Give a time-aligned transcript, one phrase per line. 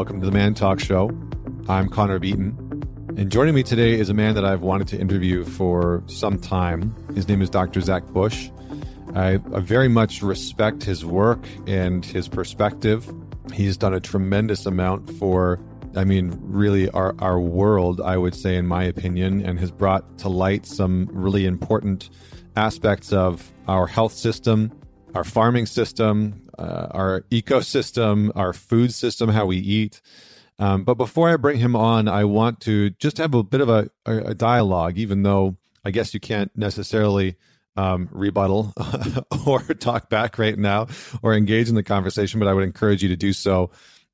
[0.00, 1.10] Welcome to the Man Talk Show.
[1.68, 2.56] I'm Connor Beaton.
[3.18, 6.94] And joining me today is a man that I've wanted to interview for some time.
[7.14, 7.82] His name is Dr.
[7.82, 8.48] Zach Bush.
[9.14, 13.12] I, I very much respect his work and his perspective.
[13.52, 15.60] He's done a tremendous amount for,
[15.94, 20.16] I mean, really our, our world, I would say, in my opinion, and has brought
[20.20, 22.08] to light some really important
[22.56, 24.72] aspects of our health system,
[25.14, 30.00] our farming system, uh, our ecosystem, our food system, how we eat.
[30.58, 33.70] Um, but before I bring him on, I want to just have a bit of
[33.70, 37.36] a, a dialogue, even though I guess you can't necessarily
[37.76, 38.74] um, rebuttal
[39.46, 40.88] or talk back right now
[41.22, 43.70] or engage in the conversation, but I would encourage you to do so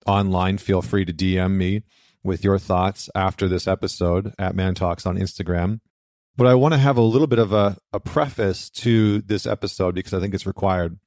[0.06, 0.58] online.
[0.58, 1.82] Feel free to DM me
[2.22, 5.80] with your thoughts after this episode at Man Talks on Instagram.
[6.36, 9.94] But I want to have a little bit of a, a preface to this episode
[9.94, 10.98] because I think it's required.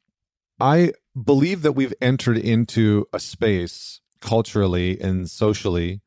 [0.59, 6.01] I believe that we've entered into a space culturally and socially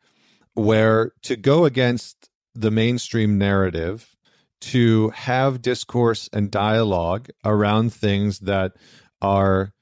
[0.54, 4.16] where to go against the mainstream narrative
[4.60, 8.72] to have discourse and dialogue around things that
[9.20, 9.72] are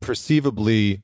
[0.00, 1.02] perceivably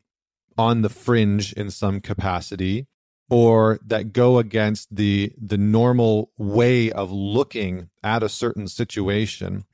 [0.57, 2.87] on the fringe in some capacity
[3.31, 9.65] or that go against the the normal way of looking at a certain situation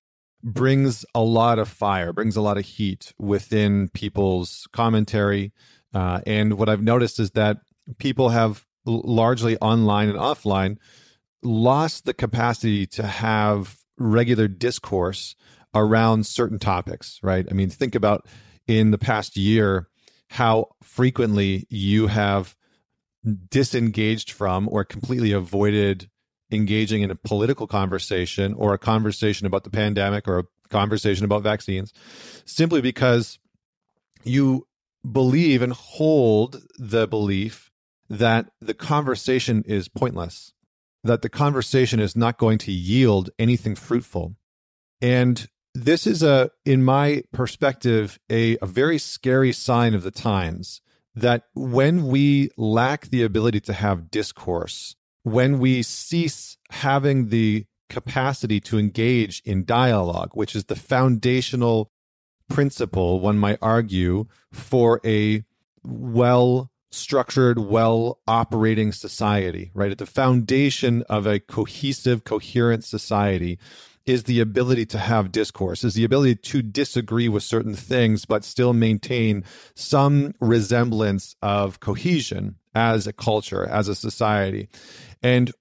[0.42, 5.52] brings a lot of fire brings a lot of heat within people's commentary
[5.94, 7.58] uh, and what i've noticed is that
[7.98, 10.76] people have largely online and offline
[11.42, 15.36] lost the capacity to have regular discourse
[15.74, 17.46] around certain topics, right?
[17.50, 18.26] I mean, think about
[18.66, 19.88] in the past year
[20.30, 22.56] how frequently you have
[23.50, 26.09] disengaged from or completely avoided
[26.50, 31.42] engaging in a political conversation or a conversation about the pandemic or a conversation about
[31.42, 31.92] vaccines
[32.44, 33.38] simply because
[34.24, 34.66] you
[35.10, 37.70] believe and hold the belief
[38.08, 40.52] that the conversation is pointless
[41.02, 44.36] that the conversation is not going to yield anything fruitful.
[45.00, 50.80] And this is a, in my perspective, a, a very scary sign of the times
[51.14, 58.60] that when we lack the ability to have discourse, when we cease having the capacity
[58.60, 61.90] to engage in dialogue, which is the foundational
[62.48, 65.44] principle, one might argue, for a
[65.82, 69.92] well structured, well operating society, right?
[69.92, 73.58] At the foundation of a cohesive, coherent society
[74.06, 78.44] is the ability to have discourse, is the ability to disagree with certain things, but
[78.44, 79.44] still maintain
[79.74, 84.68] some resemblance of cohesion as a culture, as a society.
[85.22, 85.52] And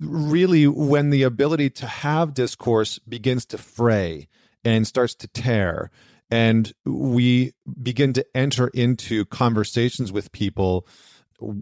[0.00, 4.28] really, when the ability to have discourse begins to fray
[4.64, 5.90] and starts to tear,
[6.30, 10.86] and we begin to enter into conversations with people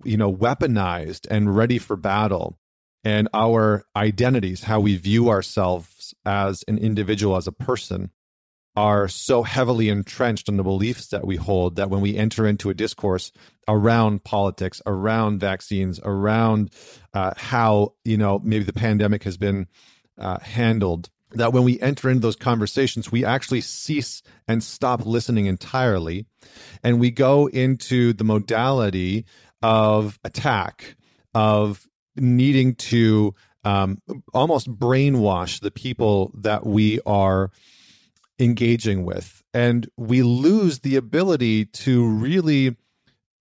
[0.05, 2.59] you know weaponized and ready for battle
[3.05, 8.11] and our identities how we view ourselves as an individual as a person
[8.79, 12.71] are so heavily entrenched in the beliefs that we hold that when we enter into
[12.71, 13.33] a discourse
[13.67, 16.71] around politics around vaccines around
[17.13, 19.67] uh, how you know maybe the pandemic has been
[20.17, 25.45] uh, handled that when we enter into those conversations, we actually cease and stop listening
[25.45, 26.25] entirely.
[26.83, 29.27] And we go into the modality
[29.61, 30.97] of attack,
[31.35, 33.35] of needing to
[33.65, 34.01] um,
[34.33, 37.51] almost brainwash the people that we are
[38.39, 39.43] engaging with.
[39.53, 42.77] And we lose the ability to really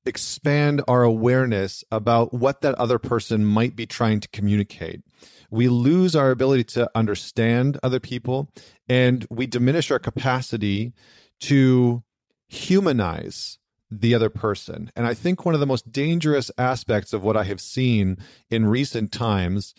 [0.05, 5.01] expand our awareness about what that other person might be trying to communicate
[5.49, 8.51] we lose our ability to understand other people
[8.89, 10.93] and we diminish our capacity
[11.39, 12.03] to
[12.47, 13.59] humanize
[13.89, 14.91] the other person.
[14.95, 18.17] And I think one of the most dangerous aspects of what I have seen
[18.49, 19.73] in recent times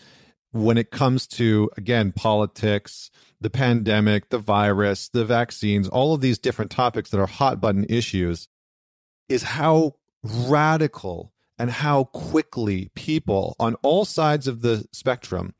[0.53, 6.38] when it comes to, again, politics, the pandemic, the virus, the vaccines, all of these
[6.38, 8.49] different topics that are hot button issues,
[9.28, 15.55] is how radical and how quickly people on all sides of the spectrum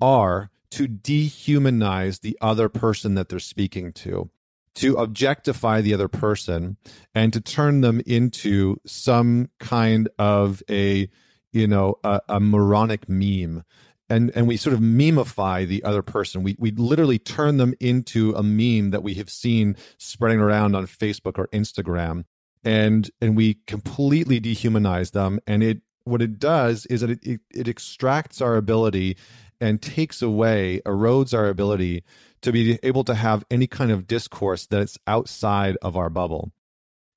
[0.00, 4.30] are to dehumanize the other person that they're speaking to,
[4.74, 6.78] to objectify the other person,
[7.14, 11.08] and to turn them into some kind of a,
[11.52, 13.62] you know, a, a moronic meme.
[14.12, 16.42] And, and we sort of memify the other person.
[16.42, 20.86] We, we literally turn them into a meme that we have seen spreading around on
[20.86, 22.24] Facebook or Instagram
[22.64, 27.40] and and we completely dehumanize them and it what it does is that it, it,
[27.54, 29.16] it extracts our ability
[29.60, 32.02] and takes away erodes our ability
[32.40, 36.52] to be able to have any kind of discourse that's outside of our bubble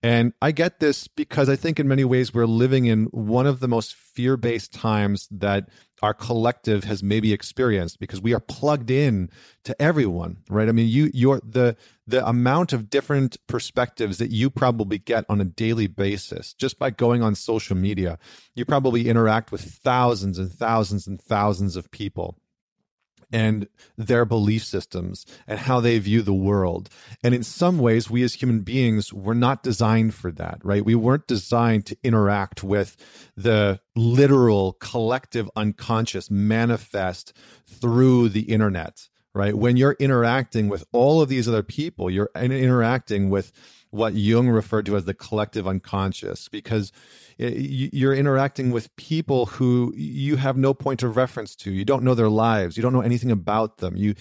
[0.06, 3.60] And I get this because I think in many ways we're living in one of
[3.60, 5.68] the most fear based times that
[6.04, 9.32] our collective has maybe experienced because we are plugged in
[9.64, 10.70] to everyone, right?
[10.70, 11.76] I mean, you, you're the,
[12.06, 16.92] the amount of different perspectives that you probably get on a daily basis just by
[16.92, 18.20] going on social media.
[18.54, 22.38] You probably interact with thousands and thousands and thousands of people
[23.32, 23.68] and
[23.98, 26.90] their belief systems and how they view the world.
[27.24, 30.86] And in some ways, we as human beings were not designed for that, right?
[30.86, 32.98] We weren't designed to interact with
[33.36, 37.34] the literal collective unconscious manifest
[37.68, 39.54] through the internet, right?
[39.56, 43.52] When you're interacting with all of these other people, you're interacting with
[43.92, 46.92] what Jung referred to as the collective unconscious because
[47.38, 51.72] you're interacting with people who you have no point of reference to.
[51.72, 52.78] You don't know their lives.
[52.78, 53.98] You don't know anything about them.
[53.98, 54.16] You,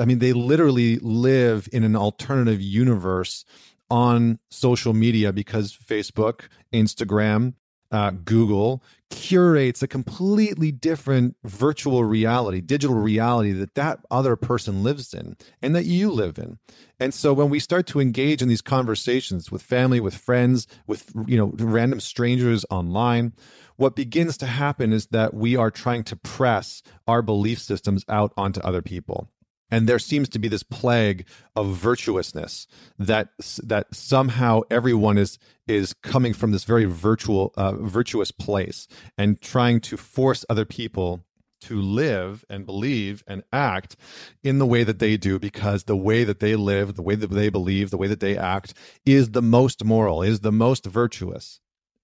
[0.00, 3.44] I mean, they literally live in an alternative universe
[3.90, 6.42] on social media because Facebook,
[6.72, 7.54] Instagram,
[7.90, 8.82] uh, Google
[9.14, 15.74] curates a completely different virtual reality, digital reality that that other person lives in and
[15.74, 16.58] that you live in.
[16.98, 21.12] And so when we start to engage in these conversations with family, with friends, with
[21.26, 23.32] you know random strangers online,
[23.76, 28.32] what begins to happen is that we are trying to press our belief systems out
[28.36, 29.28] onto other people
[29.74, 31.26] and there seems to be this plague
[31.56, 33.30] of virtuousness that
[33.60, 35.36] that somehow everyone is
[35.66, 38.86] is coming from this very virtual uh, virtuous place
[39.18, 41.24] and trying to force other people
[41.60, 43.96] to live and believe and act
[44.44, 47.30] in the way that they do because the way that they live the way that
[47.30, 48.74] they believe the way that they act
[49.04, 51.60] is the most moral is the most virtuous.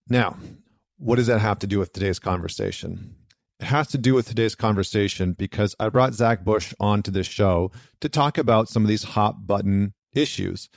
[0.09, 0.37] Now
[0.97, 3.15] what does that have to do with today's conversation
[3.63, 7.71] has to do with today's conversation because I brought Zach Bush onto this show
[8.01, 10.69] to talk about some of these hot button issues.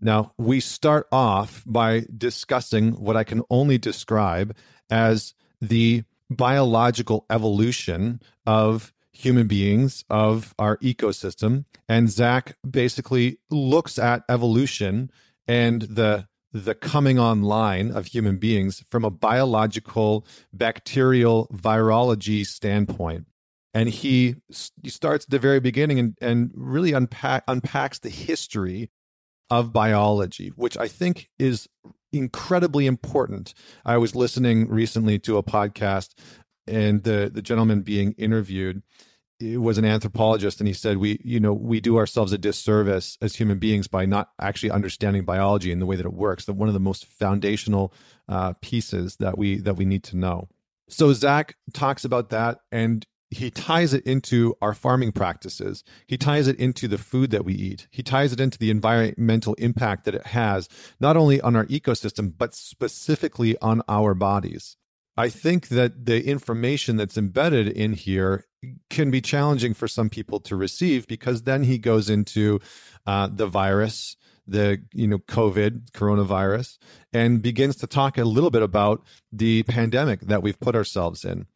[0.00, 4.56] Now, we start off by discussing what I can only describe
[4.90, 11.66] as the biological evolution of human beings, of our ecosystem.
[11.88, 15.10] And Zach basically looks at evolution
[15.46, 23.26] and the the coming online of human beings from a biological, bacterial virology standpoint.
[23.74, 24.36] And he,
[24.82, 28.90] he starts at the very beginning and, and really unpack, unpacks the history
[29.48, 31.68] of biology, which I think is
[32.12, 33.54] incredibly important.
[33.84, 36.10] I was listening recently to a podcast,
[36.66, 38.82] and the, the gentleman being interviewed
[39.42, 43.36] was an anthropologist and he said we you know we do ourselves a disservice as
[43.36, 46.44] human beings by not actually understanding biology and the way that it works.
[46.44, 47.92] That one of the most foundational
[48.28, 50.48] uh, pieces that we that we need to know.
[50.88, 55.84] So zach talks about that and he ties it into our farming practices.
[56.06, 57.88] He ties it into the food that we eat.
[57.90, 60.68] He ties it into the environmental impact that it has
[61.00, 64.76] not only on our ecosystem but specifically on our bodies
[65.16, 68.46] I think that the information that's embedded in here
[68.88, 72.60] can be challenging for some people to receive because then he goes into
[73.06, 74.16] uh, the virus,
[74.46, 76.78] the you know COVID coronavirus,
[77.12, 81.46] and begins to talk a little bit about the pandemic that we've put ourselves in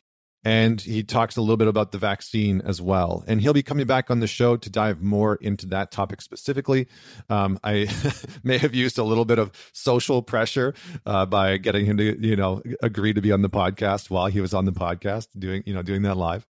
[0.47, 3.25] and he talks a little bit about the vaccine as well.
[3.27, 6.87] And he'll be coming back on the show to dive more into that topic specifically.
[7.29, 7.89] Um, I
[8.45, 10.73] may have used a little bit of social pressure
[11.05, 14.41] uh, by getting him to, you know, agree to be on the podcast while he
[14.41, 16.47] was on the podcast, doing, you know, doing that live.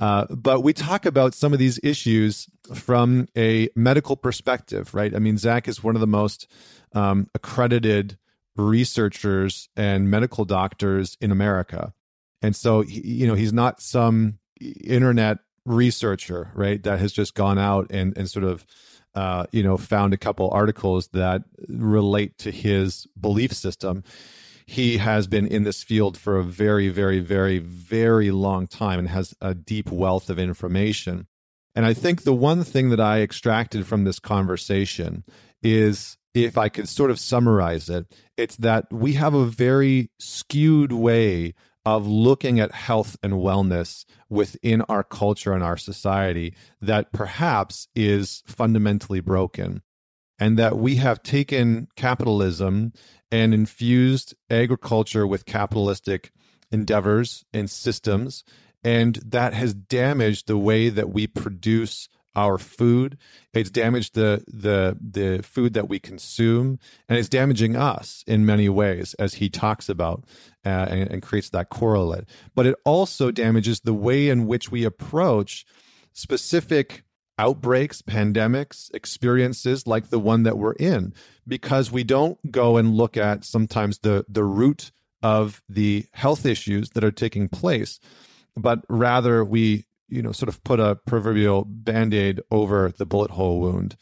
[0.00, 5.14] Uh, but we talk about some of these issues from a medical perspective, right?
[5.14, 6.48] I mean, Zach is one of the most
[6.94, 8.18] um, accredited
[8.56, 11.94] researchers and medical doctors in America.
[12.42, 17.88] And so, you know, he's not some internet researcher, right, that has just gone out
[17.90, 18.64] and, and sort of,
[19.14, 24.04] uh, you know, found a couple articles that relate to his belief system.
[24.66, 29.08] He has been in this field for a very, very, very, very long time and
[29.08, 31.26] has a deep wealth of information.
[31.74, 35.24] And I think the one thing that I extracted from this conversation
[35.62, 38.06] is if I could sort of summarize it,
[38.36, 44.82] it's that we have a very skewed way of looking at health and wellness within
[44.82, 49.82] our culture and our society that perhaps is fundamentally broken.
[50.38, 52.92] And that we have taken capitalism
[53.30, 56.32] and infused agriculture with capitalistic
[56.70, 58.44] endeavors and systems.
[58.82, 63.18] And that has damaged the way that we produce our food.
[63.52, 68.68] It's damaged the the the food that we consume, and it's damaging us in many
[68.68, 70.24] ways, as he talks about
[70.64, 72.24] uh, and, and creates that correlate.
[72.54, 75.66] But it also damages the way in which we approach
[76.12, 77.04] specific
[77.38, 81.14] outbreaks, pandemics, experiences like the one that we're in,
[81.48, 86.90] because we don't go and look at sometimes the, the root of the health issues
[86.90, 87.98] that are taking place,
[88.56, 93.30] but rather we, you know, sort of put a proverbial band aid over the bullet
[93.30, 93.96] hole wound.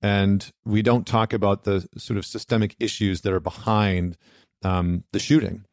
[0.00, 4.16] And we don't talk about the sort of systemic issues that are behind
[4.62, 5.64] um, the shooting.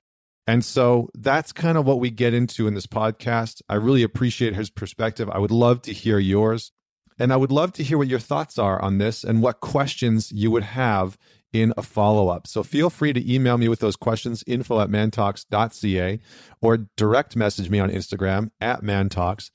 [0.47, 3.61] And so that's kind of what we get into in this podcast.
[3.67, 5.29] I really appreciate his perspective.
[5.31, 6.71] I would love to hear yours.
[7.17, 10.31] And I would love to hear what your thoughts are on this and what questions
[10.31, 11.17] you would have
[11.55, 12.47] in a follow up.
[12.47, 16.19] So feel free to email me with those questions, info at mantalks.ca,
[16.61, 19.51] or direct message me on Instagram at mantalks.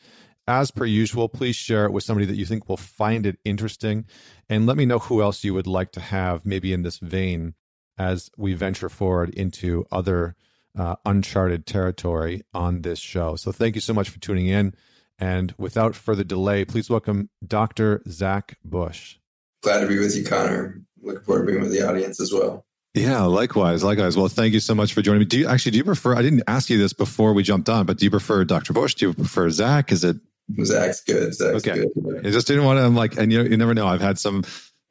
[0.49, 4.07] As per usual, please share it with somebody that you think will find it interesting.
[4.49, 7.55] And let me know who else you would like to have, maybe in this vein,
[7.99, 10.37] as we venture forward into other
[10.79, 13.37] uh, uncharted territory on this show.
[13.37, 14.75] So thank you so much for tuning in.
[15.19, 18.03] And without further delay, please welcome Dr.
[18.09, 19.19] Zach Bush.
[19.63, 20.81] Glad to be with you, Connor.
[21.03, 22.65] Looking forward to being with the audience as well.
[22.95, 24.17] Yeah, likewise, likewise.
[24.17, 25.25] Well, thank you so much for joining me.
[25.25, 26.17] Do you actually do you prefer?
[26.17, 28.73] I didn't ask you this before we jumped on, but do you prefer Dr.
[28.73, 28.95] Bush?
[28.95, 29.93] Do you prefer Zach?
[29.93, 30.17] Is it
[30.65, 31.33] Zach's good?
[31.33, 31.85] Zach's okay.
[31.95, 32.27] good.
[32.27, 32.85] I just didn't want to.
[32.85, 33.87] I'm like, and you you never know.
[33.87, 34.43] I've had some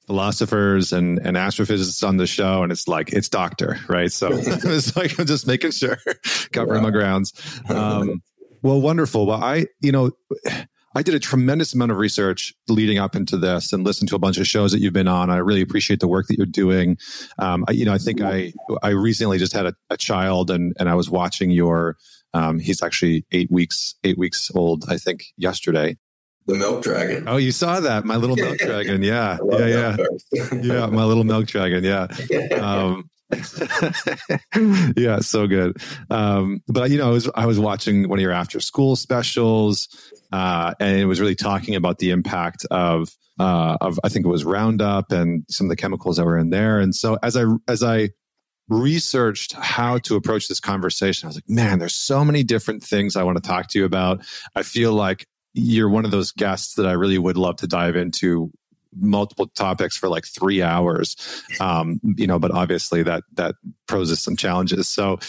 [0.08, 4.12] philosophers and, and astrophysicists on the show, and it's like it's doctor, right?
[4.12, 5.98] So it's like I'm just making sure,
[6.54, 7.34] covering my grounds.
[7.70, 8.22] Um,
[8.62, 9.26] well, wonderful.
[9.26, 10.12] Well, I, you know,
[10.96, 14.20] I did a tremendous amount of research leading up into this and listened to a
[14.20, 15.30] bunch of shows that you've been on.
[15.30, 16.98] I really appreciate the work that you're doing.
[17.38, 20.74] Um, I, you know, I think I I recently just had a, a child and
[20.80, 21.98] and I was watching your.
[22.32, 24.86] Um, he's actually eight weeks eight weeks old.
[24.88, 25.98] I think yesterday.
[26.46, 27.28] The milk dragon.
[27.28, 29.04] Oh, you saw that, my little milk dragon.
[29.04, 29.98] Yeah, yeah,
[30.34, 30.86] yeah, yeah.
[30.88, 31.84] My little milk dragon.
[31.84, 32.08] Yeah.
[32.60, 33.10] Um,
[34.96, 35.78] yeah, so good.
[36.10, 39.88] Um, but you know, I was I was watching one of your after school specials,
[40.32, 43.10] uh, and it was really talking about the impact of
[43.40, 46.50] uh, of I think it was Roundup and some of the chemicals that were in
[46.50, 46.80] there.
[46.80, 48.10] And so as I as I
[48.68, 53.16] researched how to approach this conversation, I was like, man, there's so many different things
[53.16, 54.26] I want to talk to you about.
[54.56, 57.96] I feel like you're one of those guests that I really would love to dive
[57.96, 58.52] into
[58.96, 61.16] multiple topics for like three hours
[61.60, 63.54] um, you know but obviously that that
[63.88, 65.20] poses some challenges so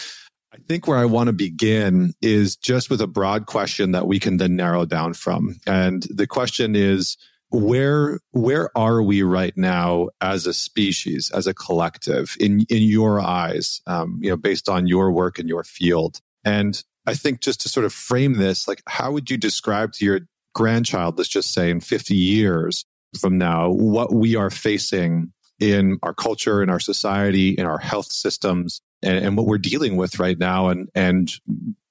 [0.53, 4.19] i think where i want to begin is just with a broad question that we
[4.19, 5.59] can then narrow down from.
[5.65, 7.17] And the question is
[7.49, 13.19] where where are we right now as a species as a collective in in your
[13.19, 16.19] eyes um, you know based on your work in your field?
[16.45, 20.05] And i think just to sort of frame this like how would you describe to
[20.05, 20.19] your
[20.53, 22.85] grandchild let's just say in 50 years
[23.19, 28.11] from now what we are facing in our culture, in our society, in our health
[28.11, 30.69] systems, and, and, what we're dealing with right now.
[30.69, 31.31] And, and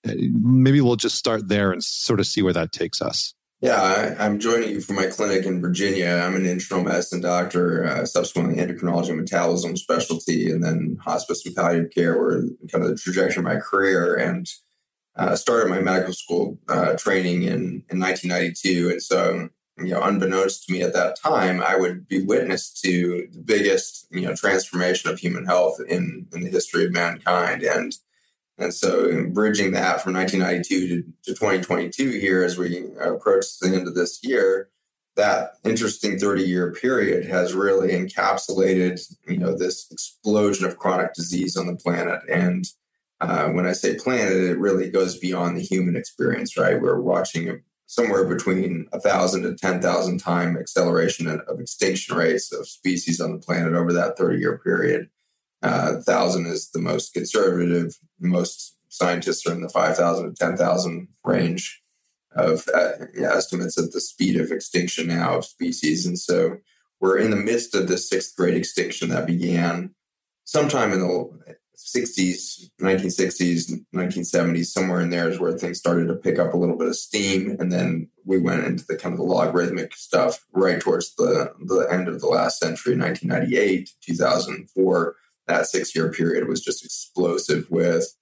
[0.04, 3.34] maybe we'll just start there and sort of see where that takes us.
[3.60, 6.22] Yeah, I, am joining you from my clinic in Virginia.
[6.24, 11.54] I'm an internal medicine doctor, uh, subsequently endocrinology and metabolism specialty, and then hospice and
[11.54, 14.14] palliative care were kind of the trajectory of my career.
[14.14, 14.48] And
[15.16, 18.90] uh, started my medical school uh, training in, in 1992.
[18.90, 19.48] And so
[19.82, 24.06] you know, unbeknownst to me at that time, I would be witness to the biggest,
[24.10, 27.62] you know, transformation of human health in, in the history of mankind.
[27.62, 27.94] And
[28.58, 33.88] and so bridging that from 1992 to, to 2022 here as we approach the end
[33.88, 34.68] of this year,
[35.16, 41.56] that interesting 30 year period has really encapsulated, you know, this explosion of chronic disease
[41.56, 42.20] on the planet.
[42.30, 42.66] And
[43.20, 46.80] uh, when I say planet, it really goes beyond the human experience, right?
[46.80, 53.20] We're watching somewhere between a thousand to 10,000 time acceleration of extinction rates of species
[53.20, 55.10] on the planet over that 30 year period.
[55.60, 57.98] Uh, thousand is the most conservative.
[58.20, 61.82] Most scientists are in the 5,000 to 10,000 range
[62.36, 66.06] of uh, yeah, estimates of the speed of extinction now of species.
[66.06, 66.58] And so
[67.00, 69.96] we're in the midst of the sixth great extinction that began
[70.44, 76.38] sometime in the 60s, 1960s, 1970s, somewhere in there is where things started to pick
[76.38, 77.56] up a little bit of steam.
[77.58, 81.88] And then we went into the kind of the logarithmic stuff right towards the, the
[81.90, 85.16] end of the last century, 1998, 2004.
[85.46, 88.14] That six year period was just explosive with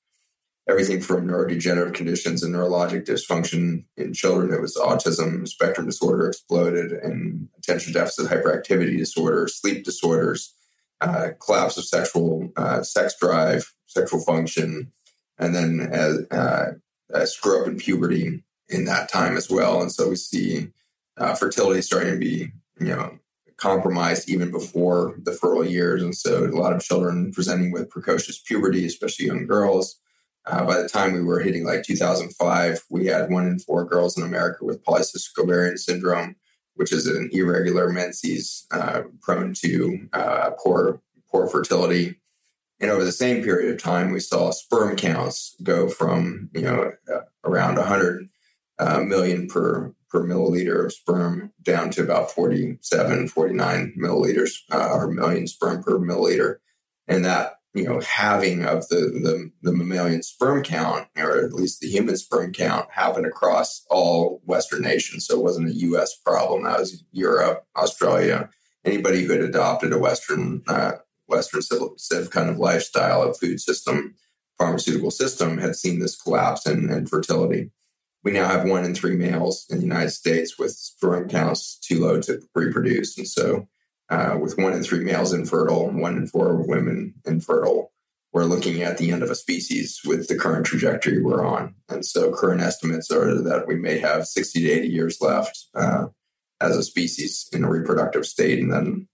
[0.69, 4.53] everything from neurodegenerative conditions and neurologic dysfunction in children.
[4.53, 10.55] It was autism spectrum disorder exploded and attention deficit hyperactivity disorder, sleep disorders
[11.01, 14.93] uh, collapse of sexual uh, sex drive, sexual function,
[15.39, 16.73] and then as, uh,
[17.15, 19.81] as screw up in puberty in that time as well.
[19.81, 20.69] And so we see
[21.17, 22.49] uh, fertility starting to be,
[22.81, 23.19] you know,
[23.57, 26.03] compromised even before the fertile years.
[26.03, 30.01] And so a lot of children presenting with precocious puberty, especially young girls.
[30.47, 34.17] Uh, by the time we were hitting like 2005, we had one in four girls
[34.17, 36.37] in America with polycystic ovarian syndrome
[36.79, 42.21] which is an irregular menses uh, prone to uh, poor poor fertility.
[42.81, 46.93] And over the same period of time, we saw sperm counts go from you know
[47.13, 48.29] uh, around 100
[48.79, 55.09] uh, million per per milliliter of sperm down to about 47, 49 milliliters uh, or
[55.09, 56.57] million sperm per milliliter.
[57.07, 61.81] And that, you know, halving of the, the, the mammalian sperm count, or at least
[61.81, 65.27] the human sperm count, happened across all Western nations.
[65.27, 66.65] So it wasn't a US problem.
[66.65, 68.49] That was Europe, Australia,
[68.85, 70.93] anybody who had adopted a Western, uh,
[71.27, 71.61] Western
[71.97, 74.15] civ kind of lifestyle, a food system,
[74.57, 77.71] pharmaceutical system had seen this collapse in, in fertility
[78.25, 82.01] we now have one in three males in the United States with sperm counts too
[82.01, 83.17] low to reproduce.
[83.17, 83.69] And so,
[84.11, 87.93] uh, with one in three males infertile, one in four women infertile,
[88.33, 91.75] we're looking at the end of a species with the current trajectory we're on.
[91.89, 96.07] And so, current estimates are that we may have 60 to 80 years left uh,
[96.61, 99.09] as a species in a reproductive state, and then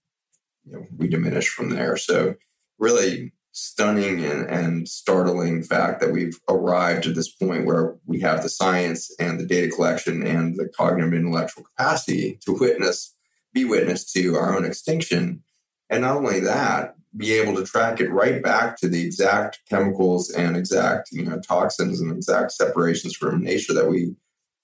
[0.65, 1.95] you know, we diminish from there.
[1.97, 2.35] So,
[2.77, 8.43] really, stunning and, and startling fact that we've arrived to this point where we have
[8.43, 13.14] the science and the data collection and the cognitive intellectual capacity to witness,
[13.55, 15.41] be witness to our own extinction.
[15.89, 20.29] And not only that, be able to track it right back to the exact chemicals
[20.29, 24.13] and exact you know toxins and exact separations from nature that we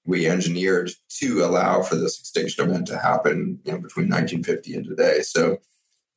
[0.06, 4.86] we engineered to allow for this extinction event to happen you know between 1950 and
[4.86, 5.60] today so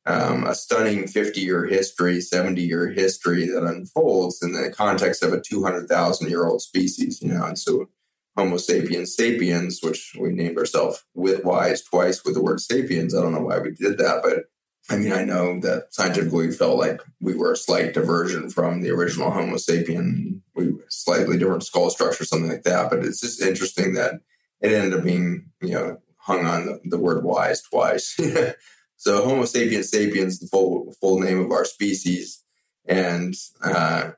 [0.07, 5.33] um, a stunning 50 year history, 70 year history that unfolds in the context of
[5.33, 7.43] a 200,000 year old species, you know.
[7.43, 7.89] And so
[8.37, 13.15] Homo sapiens sapiens, which we named ourselves with wise twice with the word sapiens.
[13.15, 14.45] I don't know why we did that, but
[14.89, 18.81] I mean, I know that scientifically we felt like we were a slight diversion from
[18.81, 22.89] the original Homo sapien, we slightly different skull structure, something like that.
[22.89, 24.15] But it's just interesting that
[24.61, 28.19] it ended up being, you know, hung on the, the word wise twice.
[28.97, 32.43] So Homo sapiens sapiens, the full full name of our species,
[32.85, 34.11] and uh,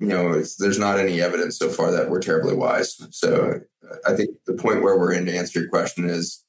[0.00, 2.96] you know, there's not any evidence so far that we're terribly wise.
[3.10, 3.60] So
[4.06, 6.42] I think the point where we're in to answer your question is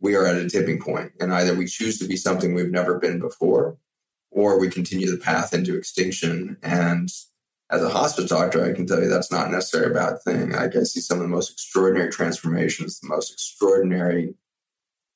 [0.00, 2.98] we are at a tipping point, and either we choose to be something we've never
[2.98, 3.76] been before,
[4.30, 6.56] or we continue the path into extinction.
[6.62, 7.10] And
[7.70, 10.54] as a hospice doctor, I can tell you that's not necessarily a bad thing.
[10.54, 14.34] I guess see some of the most extraordinary transformations, the most extraordinary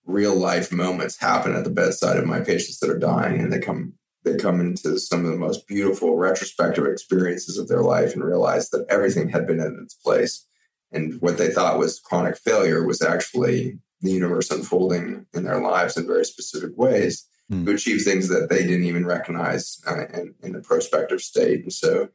[0.04, 3.60] real life moments happen at the bedside of my patients that are dying and they
[3.60, 3.94] come
[4.28, 8.70] they come into some of the most beautiful retrospective experiences of their life and realize
[8.70, 10.46] that everything had been in its place.
[10.92, 15.96] And what they thought was chronic failure was actually the universe unfolding in their lives
[15.96, 17.64] in very specific ways mm.
[17.64, 21.62] to achieve things that they didn't even recognize uh, in, in the prospective state.
[21.62, 22.08] And so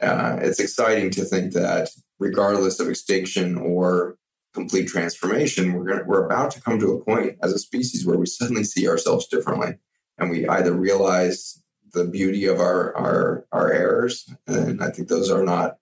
[0.00, 4.16] uh, it's exciting to think that regardless of extinction or
[4.54, 8.18] complete transformation, we're going we're about to come to a point as a species where
[8.18, 9.74] we suddenly see ourselves differently,
[10.18, 11.59] and we either realize
[11.92, 15.78] the beauty of our our our errors, and I think those are not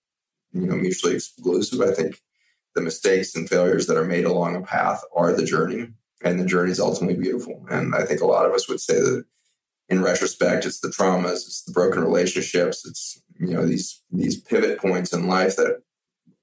[0.53, 1.81] you know mutually exclusive.
[1.81, 2.21] I think
[2.75, 5.89] the mistakes and failures that are made along a path are the journey,
[6.23, 7.65] and the journey is ultimately beautiful.
[7.71, 9.25] And I think a lot of us would say that
[9.89, 14.79] in retrospect, it's the traumas, it's the broken relationships, it's you know these these pivot
[14.79, 15.83] points in life that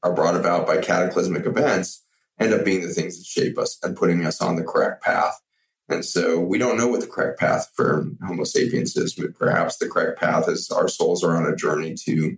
[0.04, 2.04] are brought about by cataclysmic events
[2.39, 5.39] end up being the things that shape us and putting us on the correct path.
[5.87, 9.77] And so we don't know what the correct path for Homo sapiens is, but perhaps
[9.77, 12.37] the correct path is our souls are on a journey to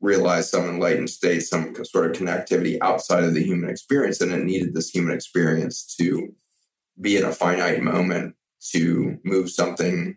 [0.00, 4.20] realize some enlightened state, some sort of connectivity outside of the human experience.
[4.20, 6.34] And it needed this human experience to
[7.00, 8.36] be in a finite moment
[8.70, 10.16] to move something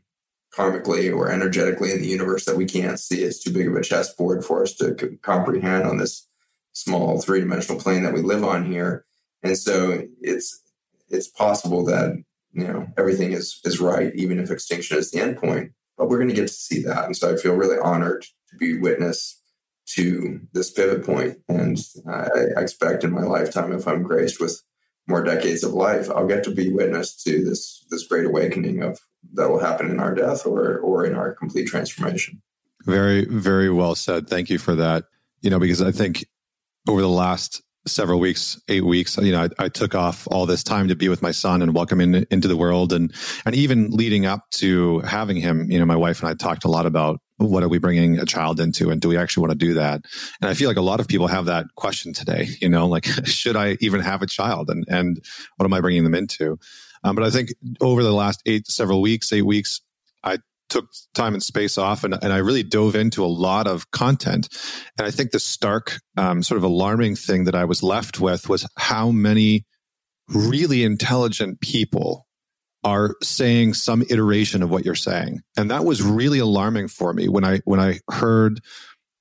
[0.56, 3.24] karmically or energetically in the universe that we can't see.
[3.24, 6.28] It's too big of a chessboard for us to comprehend on this
[6.74, 9.06] small three dimensional plane that we live on here.
[9.44, 10.62] And so it's
[11.10, 12.24] it's possible that
[12.56, 15.74] you know everything is is right, even if extinction is the end point.
[15.98, 18.58] But we're going to get to see that, and so I feel really honored to
[18.58, 19.42] be witness
[19.88, 21.38] to this pivot point.
[21.48, 21.78] And
[22.10, 24.62] I, expect in my lifetime, if I'm graced with
[25.08, 29.00] more decades of life, I'll get to be witness to this this great awakening of
[29.34, 32.42] that will happen in our death or or in our complete transformation.
[32.86, 34.28] Very, very well said.
[34.28, 35.06] Thank you for that.
[35.42, 36.26] You know, because I think
[36.88, 40.64] over the last several weeks, eight weeks, you know, I, I, took off all this
[40.64, 42.92] time to be with my son and welcome him into the world.
[42.92, 43.14] And,
[43.46, 46.68] and even leading up to having him, you know, my wife and I talked a
[46.68, 49.66] lot about what are we bringing a child into and do we actually want to
[49.66, 50.02] do that?
[50.42, 53.06] And I feel like a lot of people have that question today, you know, like,
[53.26, 55.24] should I even have a child and, and
[55.58, 56.58] what am I bringing them into?
[57.04, 57.50] Um, but I think
[57.82, 59.82] over the last eight, several weeks, eight weeks,
[60.24, 63.92] I took time and space off and, and I really dove into a lot of
[63.92, 64.50] content.
[64.98, 68.50] And I think the stark, um, sort of alarming thing that I was left with
[68.50, 69.66] was how many
[70.28, 72.26] really intelligent people
[72.84, 75.42] are saying some iteration of what you're saying.
[75.58, 78.62] And that was really alarming for me when I when I heard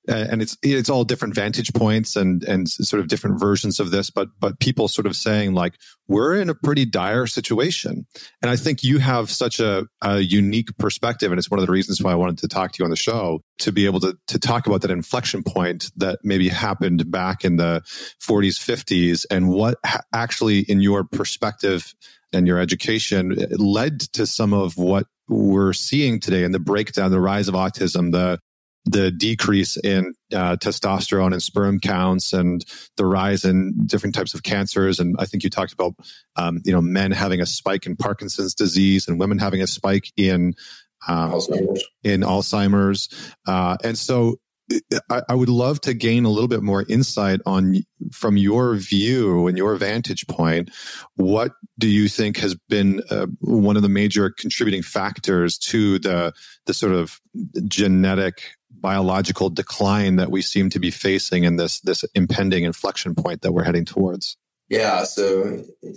[0.07, 3.89] Uh, and it's it's all different vantage points and and sort of different versions of
[3.89, 5.73] this but but people sort of saying like
[6.07, 8.05] we're in a pretty dire situation.
[8.41, 11.71] And i think you have such a, a unique perspective and it's one of the
[11.71, 14.15] reasons why i wanted to talk to you on the show to be able to
[14.27, 17.81] to talk about that inflection point that maybe happened back in the
[18.21, 21.93] 40s 50s and what ha- actually in your perspective
[22.31, 27.19] and your education led to some of what we're seeing today and the breakdown the
[27.19, 28.39] rise of autism the
[28.85, 32.63] the decrease in uh, testosterone and sperm counts and
[32.97, 34.99] the rise in different types of cancers.
[34.99, 35.95] And I think you talked about,
[36.35, 40.11] um, you know, men having a spike in Parkinson's disease and women having a spike
[40.15, 40.53] in
[41.07, 41.87] um, Alzheimer's.
[42.03, 43.33] in Alzheimer's.
[43.47, 44.35] Uh, and so
[45.09, 49.47] I, I, would love to gain a little bit more insight on from your view
[49.47, 50.71] and your vantage point.
[51.15, 56.33] What do you think has been uh, one of the major contributing factors to the
[56.65, 57.21] the sort of
[57.67, 58.41] genetic
[58.85, 63.51] biological decline that we seem to be facing in this this impending inflection point that
[63.51, 64.37] we're heading towards?
[64.69, 65.43] Yeah, so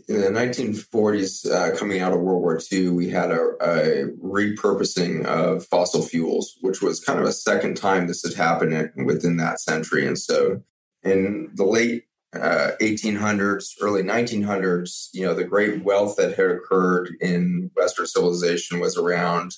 [0.08, 5.24] in the 1940s, uh, coming out of World War II, we had a, a, repurposing
[5.24, 9.60] of fossil fuels, which was kind of a second time this had happened within that
[9.60, 10.06] century.
[10.06, 10.62] And so
[11.02, 17.10] in the late uh, 1800s, early 1900s, you know, the great wealth that had occurred
[17.20, 19.52] in Western civilization was around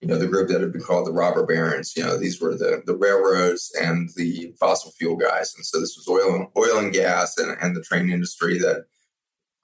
[0.00, 1.94] you know, the group that had been called the robber barons.
[1.96, 5.96] You know, these were the the railroads and the fossil fuel guys, and so this
[5.96, 8.84] was oil, and oil and gas, and, and the train industry that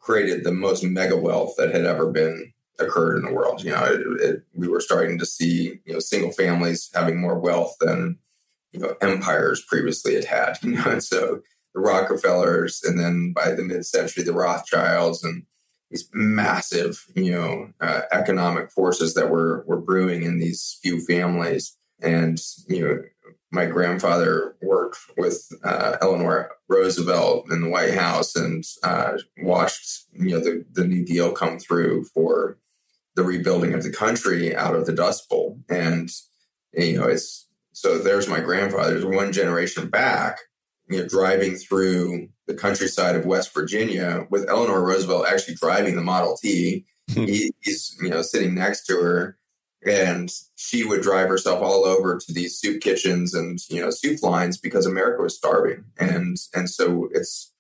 [0.01, 3.63] created the most mega wealth that had ever been occurred in the world.
[3.63, 7.39] You know, it, it, we were starting to see you know single families having more
[7.39, 8.19] wealth than
[8.73, 10.59] you know empires previously had had.
[10.63, 11.41] You know, and so
[11.75, 15.45] the Rockefellers, and then by the mid century, the Rothschilds, and
[15.93, 21.77] these massive, you know, uh, economic forces that were were brewing in these few families.
[22.01, 23.03] And you know,
[23.51, 30.31] my grandfather worked with uh, Eleanor Roosevelt in the White House and uh, watched, you
[30.31, 32.59] know, the the New Deal come through for
[33.15, 35.59] the rebuilding of the country out of the Dust Bowl.
[35.69, 36.11] And
[36.73, 40.39] you know, it's so there's my grandfather's one generation back
[40.89, 46.03] you know, driving through the countryside of West Virginia with Eleanor Roosevelt actually driving the
[46.03, 46.85] Model T.
[47.13, 47.25] Hmm.
[47.25, 49.39] he, he's, you know, sitting next to her
[49.85, 54.23] and she would drive herself all over to these soup kitchens and, you know, soup
[54.23, 55.85] lines because America was starving.
[55.99, 57.53] And, and so it's,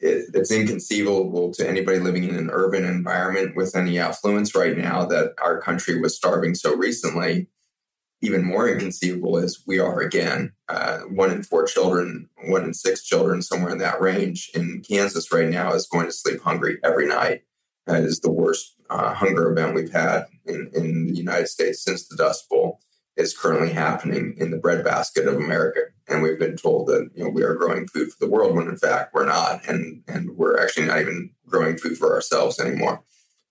[0.00, 5.04] it, it's inconceivable to anybody living in an urban environment with any affluence right now
[5.06, 7.48] that our country was starving so recently
[8.20, 13.02] even more inconceivable is we are again uh, one in four children, one in six
[13.04, 17.06] children, somewhere in that range in Kansas right now is going to sleep hungry every
[17.06, 17.42] night.
[17.86, 22.06] That is the worst uh, hunger event we've had in, in the United States since
[22.06, 22.80] the Dust Bowl
[23.16, 25.80] is currently happening in the breadbasket of America.
[26.08, 28.68] And we've been told that you know we are growing food for the world when
[28.68, 33.02] in fact we're not, and and we're actually not even growing food for ourselves anymore.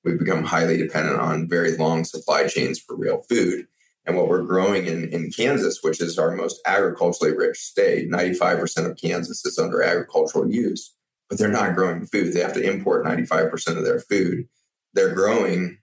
[0.03, 3.67] We've become highly dependent on very long supply chains for real food
[4.07, 8.89] and what we're growing in, in Kansas, which is our most agriculturally rich state, 95%
[8.89, 10.95] of Kansas is under agricultural use,
[11.29, 12.33] but they're not growing food.
[12.33, 14.47] They have to import 95% of their food.
[14.93, 15.79] They're growing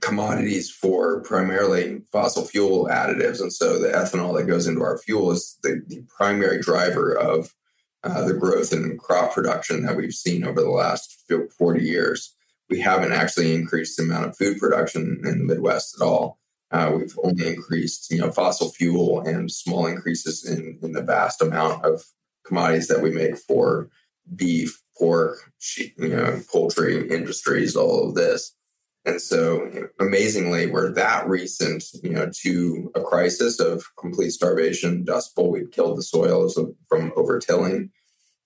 [0.00, 3.40] commodities for primarily fossil fuel additives.
[3.40, 7.54] And so the ethanol that goes into our fuel is the, the primary driver of
[8.02, 11.24] uh, the growth in crop production that we've seen over the last
[11.56, 12.34] 40 years.
[12.68, 16.40] We haven't actually increased the amount of food production in the Midwest at all.
[16.74, 21.40] Uh, we've only increased, you know, fossil fuel and small increases in, in the vast
[21.40, 22.02] amount of
[22.44, 23.88] commodities that we make for
[24.34, 28.56] beef, pork, sheep, you know, poultry industries, all of this.
[29.04, 35.36] And so, amazingly, we're that recent, you know, to a crisis of complete starvation, dust
[35.36, 35.52] bowl.
[35.52, 36.58] We've killed the soils
[36.88, 37.90] from overtilling,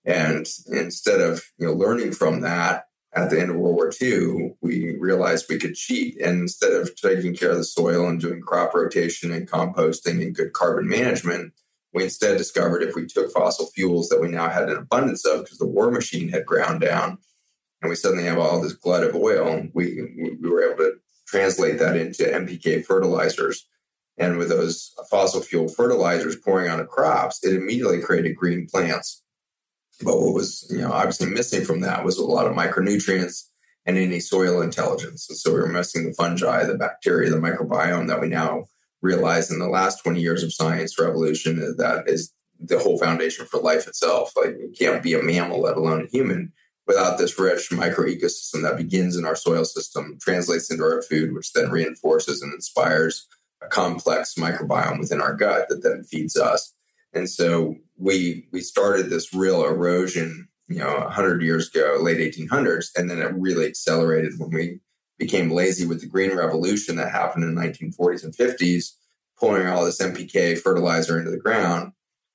[0.05, 4.55] and instead of you know learning from that at the end of World War II,
[4.61, 6.21] we realized we could cheat.
[6.21, 10.35] And instead of taking care of the soil and doing crop rotation and composting and
[10.35, 11.55] good carbon management,
[11.95, 15.45] we instead discovered if we took fossil fuels that we now had an abundance of
[15.45, 17.19] because the war machine had ground down
[17.81, 20.95] and we suddenly have all this glut of oil, we, we were able to
[21.27, 23.67] translate that into NPK fertilizers.
[24.17, 29.23] And with those fossil fuel fertilizers pouring on the crops, it immediately created green plants.
[30.03, 33.45] But what was, you know, obviously missing from that was a lot of micronutrients
[33.85, 35.29] and any soil intelligence.
[35.29, 38.67] And so we were missing the fungi, the bacteria, the microbiome that we now
[39.01, 43.61] realize in the last 20 years of science revolution that is the whole foundation for
[43.61, 44.33] life itself.
[44.37, 46.53] Like you can't be a mammal, let alone a human,
[46.87, 51.35] without this rich micro ecosystem that begins in our soil system, translates into our food,
[51.35, 53.27] which then reinforces and inspires
[53.63, 56.73] a complex microbiome within our gut that then feeds us.
[57.19, 62.87] And so we we started this real erosion, you know, 100 years ago, late 1800s,
[62.97, 64.81] and then it really accelerated when we
[65.19, 68.93] became lazy with the green revolution that happened in the 1940s and 50s,
[69.39, 71.93] pouring all this NPK fertilizer into the ground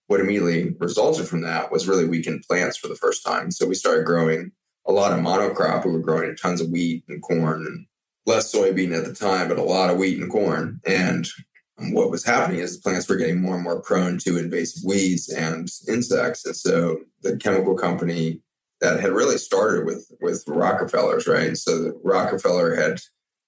[0.07, 3.51] what immediately resulted from that was really weakened plants for the first time.
[3.51, 4.51] So we started growing
[4.85, 5.85] a lot of monocrop.
[5.85, 7.85] We were growing tons of wheat and corn and
[8.25, 10.81] less soybean at the time, but a lot of wheat and corn.
[10.85, 11.27] And
[11.77, 15.67] what was happening is plants were getting more and more prone to invasive weeds and
[15.87, 16.45] insects.
[16.45, 18.41] And so the chemical company
[18.79, 21.57] that had really started with with Rockefellers, right?
[21.57, 22.99] So Rockefeller had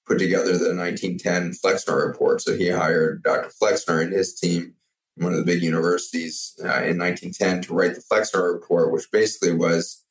[0.08, 2.42] put together the 1910 Flexner report.
[2.42, 3.50] So he hired Dr.
[3.50, 4.76] Flexner and his team
[5.18, 9.54] one of the big universities uh, in 1910 to write the Flexner Report, which basically
[9.54, 10.04] was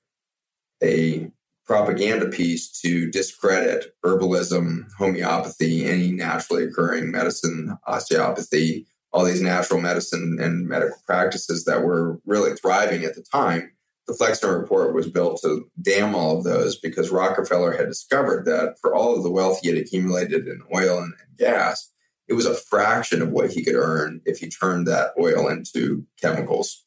[0.83, 1.31] a
[1.67, 10.39] propaganda piece to discredit herbalism, homeopathy, any naturally occurring medicine, osteopathy, all these natural medicine
[10.41, 13.71] and medical practices that were really thriving at the time.
[14.07, 18.77] The Flexner Report was built to damn all of those because Rockefeller had discovered that
[18.81, 21.91] for all of the wealth he had accumulated in oil and, gas,
[22.29, 26.07] it was a fraction of what he could earn if he turned that oil into
[26.21, 26.85] chemicals.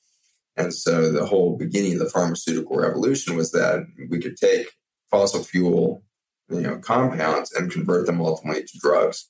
[0.58, 4.67] And so the whole beginning of the pharmaceutical revolution was that we could take
[5.12, 6.04] fossil fuel,
[6.50, 9.30] you know, compounds and convert them ultimately to drugs.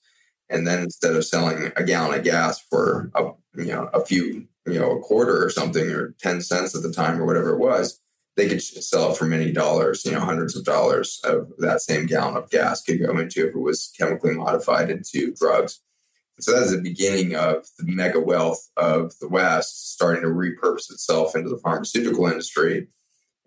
[0.50, 4.48] And then instead of selling a gallon of gas for a you know a few
[4.66, 7.60] you know a quarter or something or ten cents at the time or whatever it
[7.60, 8.00] was,
[8.38, 12.06] they could sell it for many dollars, you know, hundreds of dollars of that same
[12.06, 15.82] gallon of gas could go into if it was chemically modified into drugs.
[16.40, 21.36] So that's the beginning of the mega wealth of the West starting to repurpose itself
[21.36, 22.88] into the pharmaceutical industry.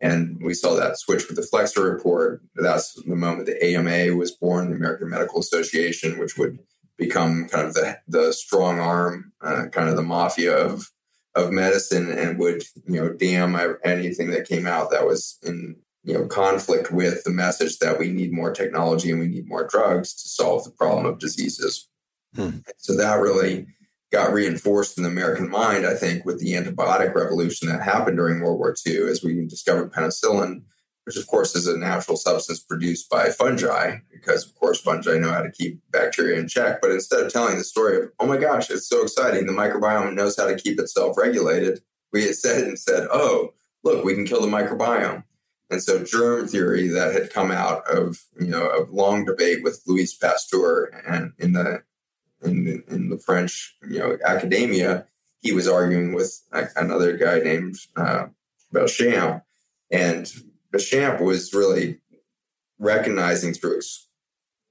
[0.00, 2.42] And we saw that switch with the Flexner report.
[2.54, 6.58] That's the moment the AMA was born, the American Medical Association, which would
[6.96, 10.90] become kind of the, the strong arm, uh, kind of the mafia of
[11.34, 16.14] of medicine, and would you know damn anything that came out that was in you
[16.14, 20.12] know conflict with the message that we need more technology and we need more drugs
[20.14, 21.88] to solve the problem of diseases.
[22.34, 22.58] Hmm.
[22.78, 23.66] So that really
[24.12, 28.40] got reinforced in the American mind, I think, with the antibiotic revolution that happened during
[28.40, 30.62] World War II as we discovered penicillin,
[31.04, 35.30] which of course is a natural substance produced by fungi, because of course fungi know
[35.30, 36.80] how to keep bacteria in check.
[36.80, 40.14] But instead of telling the story of, oh my gosh, it's so exciting, the microbiome
[40.14, 41.80] knows how to keep itself regulated,
[42.12, 45.24] we had said and said, oh, look, we can kill the microbiome.
[45.70, 49.82] And so germ theory that had come out of, you know, a long debate with
[49.86, 51.82] Louis Pasteur and in the
[52.42, 55.06] in, in the French, you know, academia,
[55.40, 56.42] he was arguing with
[56.76, 58.26] another guy named uh,
[58.74, 59.42] Béchamp,
[59.90, 60.32] and
[60.72, 61.98] Béchamp was really
[62.78, 63.80] recognizing through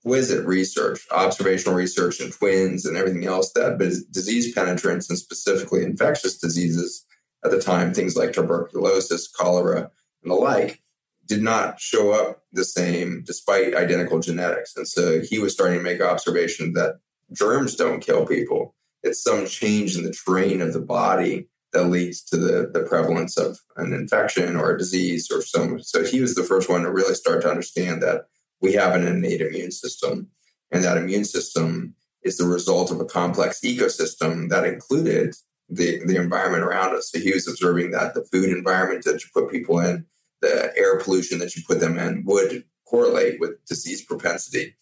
[0.05, 3.77] exquisite research, observational research, and twins and everything else that
[4.11, 7.05] disease penetrance and specifically infectious diseases
[7.43, 9.91] at the time, things like tuberculosis, cholera,
[10.23, 10.81] and the like,
[11.25, 14.75] did not show up the same despite identical genetics.
[14.75, 16.99] And so he was starting to make observations that
[17.33, 18.75] germs don't kill people.
[19.03, 23.37] It's some change in the terrain of the body that leads to the, the prevalence
[23.37, 25.81] of an infection or a disease or some.
[25.81, 28.25] So he was the first one to really start to understand that
[28.61, 30.29] we have an innate immune system,
[30.71, 35.35] and that immune system is the result of a complex ecosystem that included
[35.69, 37.11] the, the environment around us.
[37.11, 40.05] So he was observing that the food environment that you put people in,
[40.41, 44.75] the air pollution that you put them in would correlate with disease propensity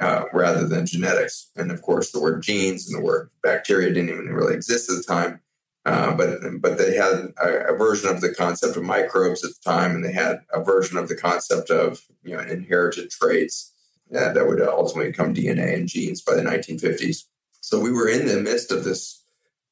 [0.00, 1.50] uh, rather than genetics.
[1.56, 4.96] And of course, the word genes and the word bacteria didn't even really exist at
[4.96, 5.40] the time.
[5.84, 9.70] Uh, but but they had a, a, version of the concept of microbes at the
[9.70, 13.72] time, and they had a version of the concept of you know inherited traits
[14.14, 17.24] uh, that would ultimately become DNA and genes by the 1950s.
[17.60, 19.24] So we were in the midst of this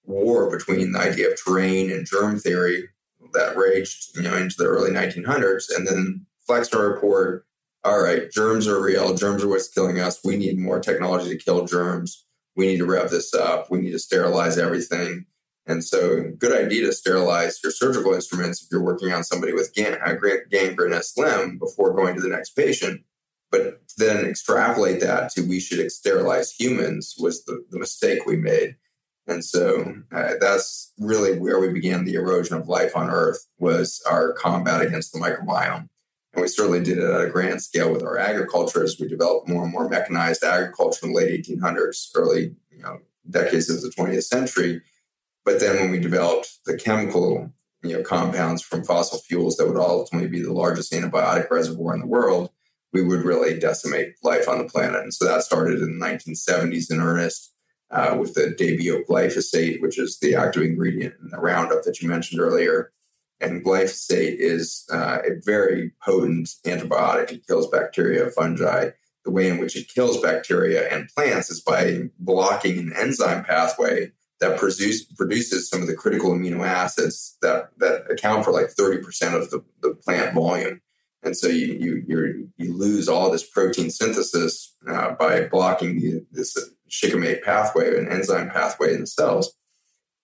[0.05, 2.89] war between the idea of terrain and germ theory
[3.35, 7.45] that raged you know into the early 1900s, and then Flexner report
[7.87, 9.14] all right, germs are real.
[9.14, 10.18] Germs are what's killing us.
[10.25, 12.25] We need more technology to kill germs.
[12.57, 13.70] We need to rev this up.
[13.70, 15.27] We need to sterilize everything.
[15.66, 19.72] And so, good idea to sterilize your surgical instruments if you're working on somebody with
[19.72, 19.99] gang-
[20.51, 23.03] gangrenous limb before going to the next patient.
[23.53, 28.77] But then extrapolate that to we should sterilize humans was the, the mistake we made.
[29.29, 34.03] And so uh, that's really where we began the erosion of life on Earth was
[34.09, 35.88] our combat against the microbiome.
[36.37, 39.49] And we certainly did it at a grand scale with our agriculture as we developed
[39.49, 42.99] more and more mechanized agriculture in the late 1800s, early you know,
[43.31, 44.83] decades of the 20th century.
[45.46, 49.77] But then when we developed the chemical you know compounds from fossil fuels that would
[49.77, 52.51] ultimately be the largest antibiotic reservoir in the world,
[52.92, 55.01] we would really decimate life on the planet.
[55.01, 57.55] And so that started in the 1970s in earnest
[57.90, 62.09] uh, with the Debio glyphosate, which is the active ingredient in the Roundup that you
[62.09, 62.92] mentioned earlier.
[63.40, 67.33] And glyphosate is uh, a very potent antibiotic.
[67.33, 68.90] It kills bacteria, fungi.
[69.25, 74.12] The way in which it kills bacteria and plants is by blocking an enzyme pathway
[74.40, 79.03] that produce, produces some of the critical amino acids that, that account for like 30%
[79.35, 80.81] of the, the plant volume.
[81.22, 86.57] And so you, you, you lose all this protein synthesis uh, by blocking the, this
[86.88, 89.53] shikimate pathway, an enzyme pathway in the cells.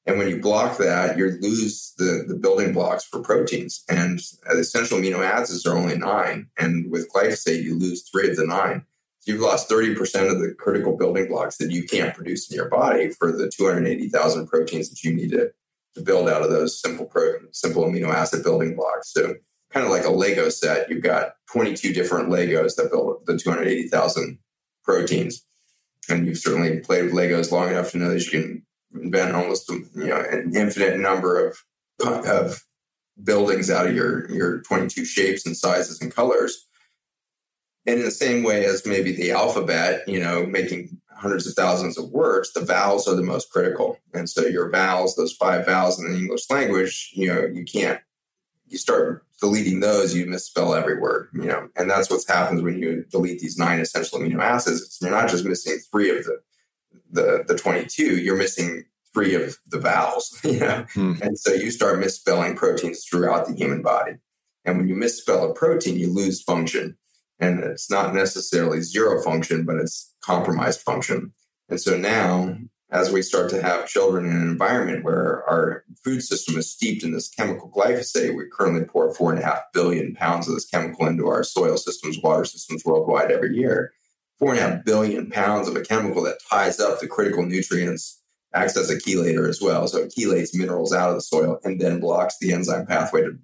[0.05, 3.85] And when you block that, you lose the, the building blocks for proteins.
[3.89, 6.49] And essential amino acids are only nine.
[6.59, 8.85] And with glyphosate, you lose three of the nine.
[9.21, 9.97] So you've lost 30%
[10.33, 14.49] of the critical building blocks that you can't produce in your body for the 280,000
[14.49, 15.53] proteins that you need to,
[15.95, 19.13] to build out of those simple protein, simple amino acid building blocks.
[19.13, 19.37] So
[19.71, 24.39] kind of like a Lego set, you've got 22 different Legos that build the 280,000
[24.83, 25.47] proteins.
[26.09, 29.71] And you've certainly played with Legos long enough to know that you can invent almost
[29.71, 31.57] you know an infinite number of
[32.01, 32.65] of
[33.23, 36.67] buildings out of your your 22 shapes and sizes and colors.
[37.85, 41.99] And in the same way as maybe the alphabet you know making hundreds of thousands
[41.99, 43.99] of words the vowels are the most critical.
[44.15, 48.01] And so your vowels those five vowels in the english language you know you can't
[48.69, 51.69] you start deleting those you misspell every word you know.
[51.77, 54.99] And that's what happens when you delete these nine essential amino acids.
[55.01, 56.41] You're not just missing three of the
[57.13, 60.87] the the 22 you're missing three of the vowels you know?
[60.95, 61.15] Hmm.
[61.23, 64.13] and so you start misspelling proteins throughout the human body.
[64.65, 66.97] And when you misspell a protein you lose function.
[67.39, 71.33] And it's not necessarily zero function but it's compromised function.
[71.69, 72.57] And so now
[72.91, 77.03] as we start to have children in an environment where our food system is steeped
[77.03, 80.67] in this chemical glyphosate, we currently pour four and a half billion pounds of this
[80.67, 83.93] chemical into our soil systems, water systems worldwide every year
[84.43, 88.21] four and a half billion pounds of a chemical that ties up the critical nutrients,
[88.53, 89.87] acts as a chelator as well.
[89.87, 93.39] So it chelates minerals out of the soil and then blocks the enzyme pathway to,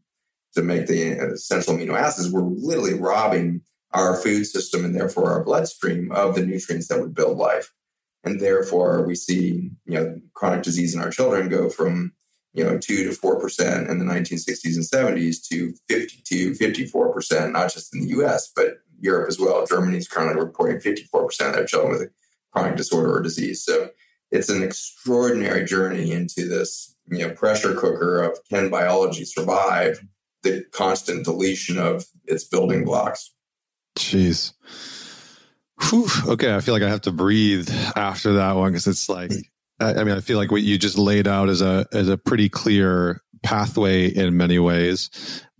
[0.57, 2.33] to make the uh, essential amino acids.
[2.33, 3.61] We're literally robbing
[3.93, 7.73] our food system and therefore our bloodstream of the nutrients that would build life.
[8.25, 12.13] And therefore we see, you know, chronic disease in our children go from,
[12.55, 17.13] you know, two to four percent in the 1960s and 70s to 50 to 54
[17.13, 19.67] percent, not just in the US, but Europe as well.
[19.67, 22.11] Germany is currently reporting 54% of their children with a
[22.53, 23.63] chronic disorder or disease.
[23.63, 23.91] So
[24.31, 30.01] it's an extraordinary journey into this you know pressure cooker of can biology survive
[30.43, 33.33] the constant deletion of its building blocks.
[33.99, 34.53] Jeez.
[35.89, 36.07] Whew.
[36.29, 39.33] Okay, I feel like I have to breathe after that one because it's like
[39.81, 42.49] I mean I feel like what you just laid out is a is a pretty
[42.49, 45.11] clear pathway in many ways.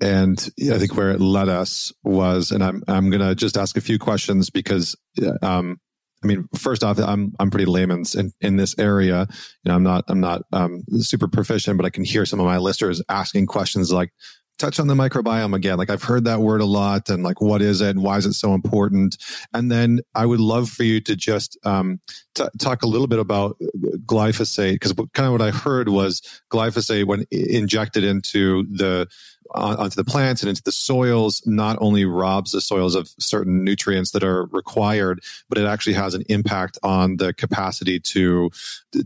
[0.01, 0.39] And
[0.73, 3.81] I think where it led us was, and I'm, I'm going to just ask a
[3.81, 4.97] few questions because,
[5.43, 5.79] um,
[6.23, 9.29] I mean, first off, I'm I'm pretty layman's in, in this area.
[9.63, 12.47] You know, I'm not I'm not um, super proficient, but I can hear some of
[12.47, 14.11] my listeners asking questions like,
[14.59, 15.79] touch on the microbiome again.
[15.79, 18.27] Like I've heard that word a lot and like, what is it and why is
[18.27, 19.17] it so important?
[19.55, 22.01] And then I would love for you to just um,
[22.35, 23.57] t- talk a little bit about
[24.05, 29.07] glyphosate because kind of what I heard was glyphosate when injected into the
[29.55, 31.43] onto the plants and into the soils.
[31.47, 36.15] Not only robs the soils of certain nutrients that are required but it actually has
[36.15, 38.51] an impact on the capacity to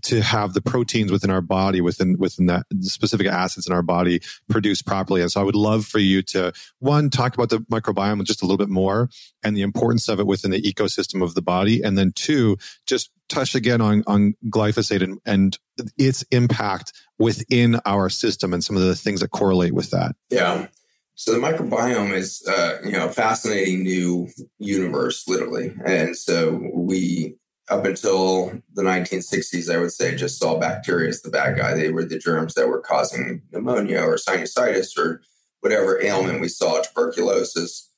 [0.02, 4.20] to have the proteins within our body within within that specific acids in our body
[4.48, 5.20] produced properly.
[5.22, 8.44] And so i would love for you to one talk about the microbiome just a
[8.44, 9.09] little bit more
[9.42, 11.83] and the importance of it within the ecosystem of the body.
[11.83, 15.59] And then two just touch again on on glyphosate and, and
[15.96, 20.16] its impact within our system and some of the things that correlate with that.
[20.28, 20.66] Yeah.
[21.14, 25.72] So the microbiome is, uh, you know, a fascinating new universe, literally.
[25.87, 27.37] And so we,
[27.70, 31.74] up until the 1960s, I would say, just saw bacteria as the bad guy.
[31.74, 35.23] They were the germs that were causing pneumonia or sinusitis or
[35.60, 37.88] whatever ailment we saw, tuberculosis.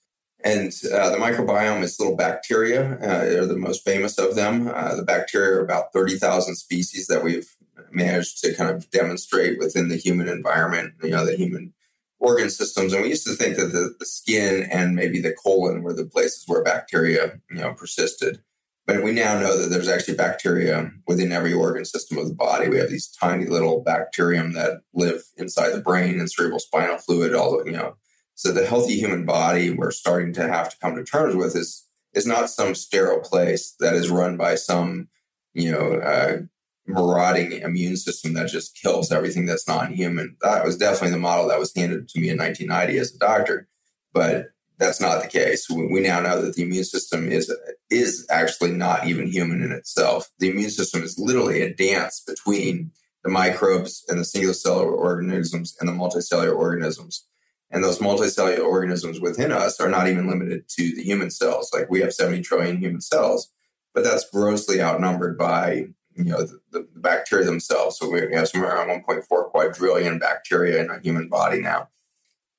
[0.44, 2.98] And uh, the microbiome is little bacteria.
[2.98, 4.68] Uh, they're the most famous of them.
[4.68, 7.48] Uh, the bacteria are about 30,000 species that we've
[7.90, 11.72] managed to kind of demonstrate within the human environment, you know, the human
[12.18, 12.92] organ systems.
[12.92, 16.06] And we used to think that the, the skin and maybe the colon were the
[16.06, 18.40] places where bacteria, you know, persisted.
[18.86, 22.68] But we now know that there's actually bacteria within every organ system of the body.
[22.68, 27.34] We have these tiny little bacterium that live inside the brain and cerebral spinal fluid,
[27.34, 27.96] all you know.
[28.34, 31.86] So the healthy human body we're starting to have to come to terms with is
[32.12, 35.08] is not some sterile place that is run by some,
[35.54, 36.38] you know, uh,
[36.86, 40.36] marauding immune system that just kills everything that's non-human.
[40.42, 43.68] That was definitely the model that was handed to me in 1990 as a doctor,
[44.12, 45.68] but that's not the case.
[45.70, 47.54] We now know that the immune system is
[47.90, 50.30] is actually not even human in itself.
[50.38, 52.90] The immune system is literally a dance between
[53.22, 57.26] the microbes and the single cellular organisms and the multicellular organisms.
[57.70, 61.70] And those multicellular organisms within us are not even limited to the human cells.
[61.72, 63.52] Like we have 70 trillion human cells,
[63.94, 67.98] but that's grossly outnumbered by you know the, the, bacteria themselves.
[67.98, 71.88] So we have somewhere around 1.4 quadrillion bacteria in our human body now.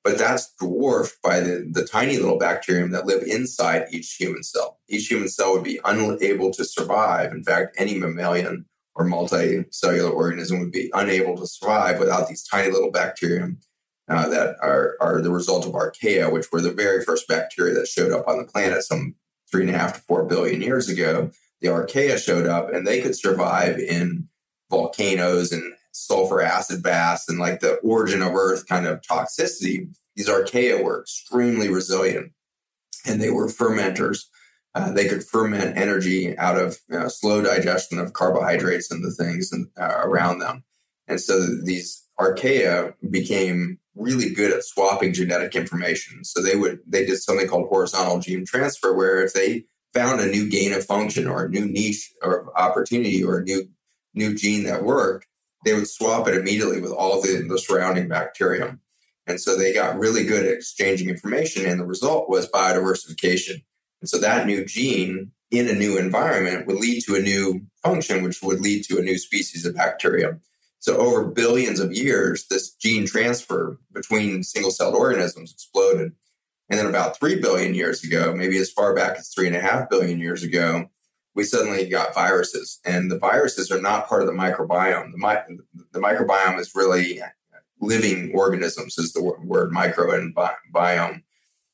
[0.04, 4.78] But that's dwarfed by the, the tiny little bacterium that live inside each human cell.
[4.88, 7.32] Each human cell would be unable to survive.
[7.32, 12.70] In fact, any mammalian or multicellular organism would be unable to survive without these tiny
[12.70, 13.58] little bacterium
[14.08, 17.88] uh, that are, are the result of archaea, which were the very first bacteria that
[17.88, 19.16] showed up on the planet some
[19.50, 21.30] three and a half to four billion years ago
[21.60, 24.28] the archaea showed up and they could survive in
[24.70, 29.88] volcanoes and sulfur acid baths and like the origin of earth kind of toxicity.
[30.14, 32.32] These archaea were extremely resilient
[33.06, 34.24] and they were fermenters.
[34.74, 39.10] Uh, they could ferment energy out of you know, slow digestion of carbohydrates and the
[39.10, 39.50] things
[39.80, 40.64] uh, around them.
[41.08, 46.24] And so these archaea became really good at swapping genetic information.
[46.24, 49.64] So they would they did something called horizontal gene transfer where if they
[49.96, 53.68] found a new gain of function or a new niche or opportunity or a new
[54.14, 55.26] new gene that worked,
[55.64, 58.80] they would swap it immediately with all the, the surrounding bacterium.
[59.26, 63.62] And so they got really good at exchanging information, and the result was biodiversification.
[64.00, 68.22] And so that new gene in a new environment would lead to a new function,
[68.22, 70.38] which would lead to a new species of bacteria.
[70.78, 76.12] So over billions of years, this gene transfer between single celled organisms exploded.
[76.68, 80.42] And then about 3 billion years ago, maybe as far back as 3.5 billion years
[80.42, 80.86] ago,
[81.34, 82.80] we suddenly got viruses.
[82.84, 85.12] And the viruses are not part of the microbiome.
[85.12, 87.20] The, mi- the microbiome is really
[87.80, 91.22] living organisms, is the word micro and bi- biome,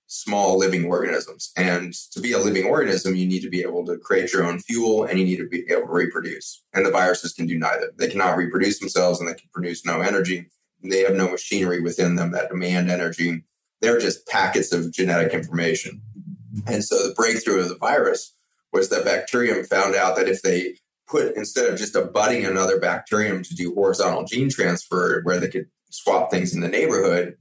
[0.08, 1.52] small living organisms.
[1.56, 4.58] And to be a living organism, you need to be able to create your own
[4.58, 6.64] fuel and you need to be able to reproduce.
[6.74, 7.92] And the viruses can do neither.
[7.96, 10.50] They cannot reproduce themselves and they can produce no energy.
[10.82, 13.44] They have no machinery within them that demand energy
[13.82, 16.00] they're just packets of genetic information.
[16.66, 18.34] And so the breakthrough of the virus
[18.72, 20.76] was that bacterium found out that if they
[21.08, 25.66] put, instead of just abutting another bacterium to do horizontal gene transfer where they could
[25.90, 27.36] swap things in the neighborhood,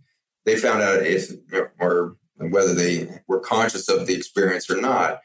[0.46, 1.32] they found out if,
[1.80, 5.20] or whether they were conscious of the experience or not,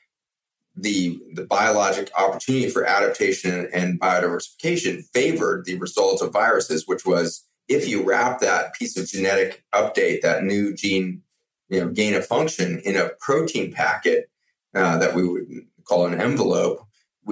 [0.76, 7.46] the, the biologic opportunity for adaptation and biodiversification favored the result of viruses, which was
[7.68, 11.22] if you wrap that piece of genetic update, that new gene,
[11.68, 14.30] you know, gain of function in a protein packet
[14.74, 15.46] uh, that we would
[15.84, 16.86] call an envelope,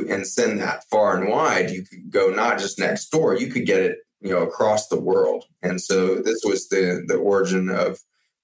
[0.08, 3.66] and send that far and wide, you could go not just next door, you could
[3.66, 5.44] get it, you know, across the world.
[5.62, 8.00] And so this was the the origin of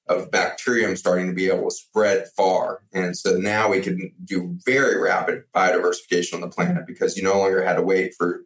[0.07, 2.83] of bacterium starting to be able to spread far.
[2.93, 7.39] And so now we can do very rapid biodiversification on the planet because you no
[7.39, 8.43] longer had to wait for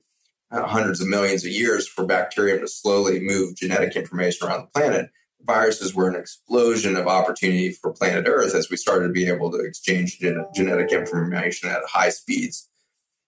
[0.54, 5.10] hundreds of millions of years for bacterium to slowly move genetic information around the planet.
[5.42, 9.50] Viruses were an explosion of opportunity for planet Earth as we started to be able
[9.50, 12.68] to exchange gen- genetic information at high speeds.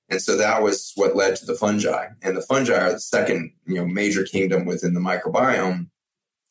[0.09, 2.07] And so that was what led to the fungi.
[2.22, 5.89] And the fungi are the second, you know, major kingdom within the microbiome,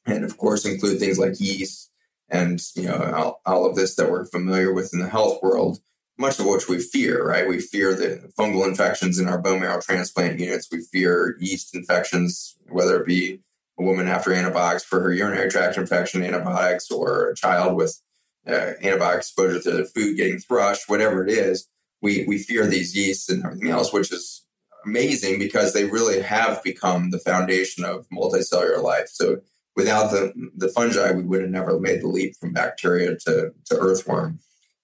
[0.05, 1.89] and of course include things like yeast
[2.29, 5.79] and you know all, all of this that we're familiar with in the health world
[6.17, 7.47] much of which we fear, right?
[7.47, 10.69] We fear the fungal infections in our bone marrow transplant units.
[10.71, 13.41] We fear yeast infections, whether it be
[13.77, 17.99] a woman after antibiotics for her urinary tract infection, antibiotics, or a child with
[18.47, 21.67] uh, antibiotic exposure to the food getting thrush, whatever it is.
[22.01, 24.45] We, we fear these yeasts and everything else, which is
[24.85, 29.07] amazing because they really have become the foundation of multicellular life.
[29.09, 29.37] So
[29.75, 33.77] without the, the fungi, we would have never made the leap from bacteria to, to
[33.77, 34.39] earthworm.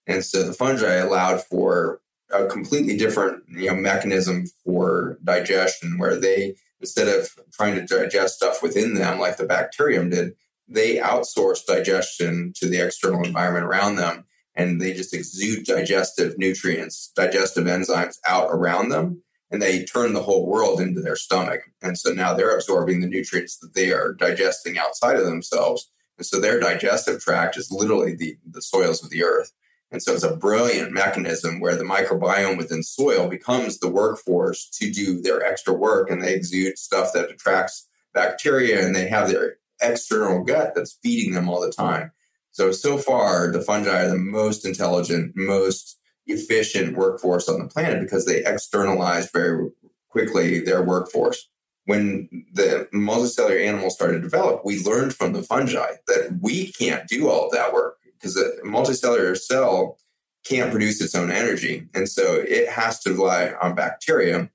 [0.07, 6.19] And so the fungi allowed for a completely different you know, mechanism for digestion, where
[6.19, 10.33] they, instead of trying to digest stuff within them like the bacterium did,
[10.67, 14.25] they outsource digestion to the external environment around them.
[14.55, 19.23] And they just exude digestive nutrients, digestive enzymes out around them.
[19.49, 21.61] And they turn the whole world into their stomach.
[21.81, 25.91] And so now they're absorbing the nutrients that they are digesting outside of themselves.
[26.17, 29.51] And so their digestive tract is literally the, the soils of the earth.
[29.91, 34.89] And so it's a brilliant mechanism where the microbiome within soil becomes the workforce to
[34.89, 39.57] do their extra work and they exude stuff that attracts bacteria and they have their
[39.81, 42.11] external gut that's feeding them all the time.
[42.51, 48.01] So, so far, the fungi are the most intelligent, most efficient workforce on the planet
[48.01, 49.69] because they externalize very
[50.09, 51.49] quickly their workforce.
[51.85, 57.07] When the multicellular animals started to develop, we learned from the fungi that we can't
[57.07, 59.97] do all of that work because a multicellular cell
[60.45, 61.87] can't produce its own energy.
[61.93, 64.49] And so it has to rely on bacteria.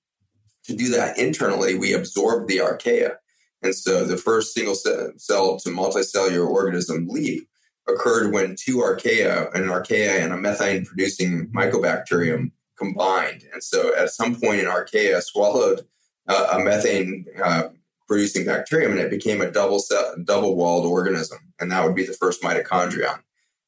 [0.64, 3.16] To do that internally, we absorb the archaea.
[3.62, 7.48] And so the first single cell to multicellular organism leap
[7.88, 13.44] occurred when two archaea, an archaea and a methane producing mycobacterium combined.
[13.52, 15.86] And so at some point an archaea swallowed
[16.28, 17.68] uh, a methane uh,
[18.08, 19.82] producing bacterium and it became a double
[20.24, 21.38] double walled organism.
[21.60, 23.20] And that would be the first mitochondrion.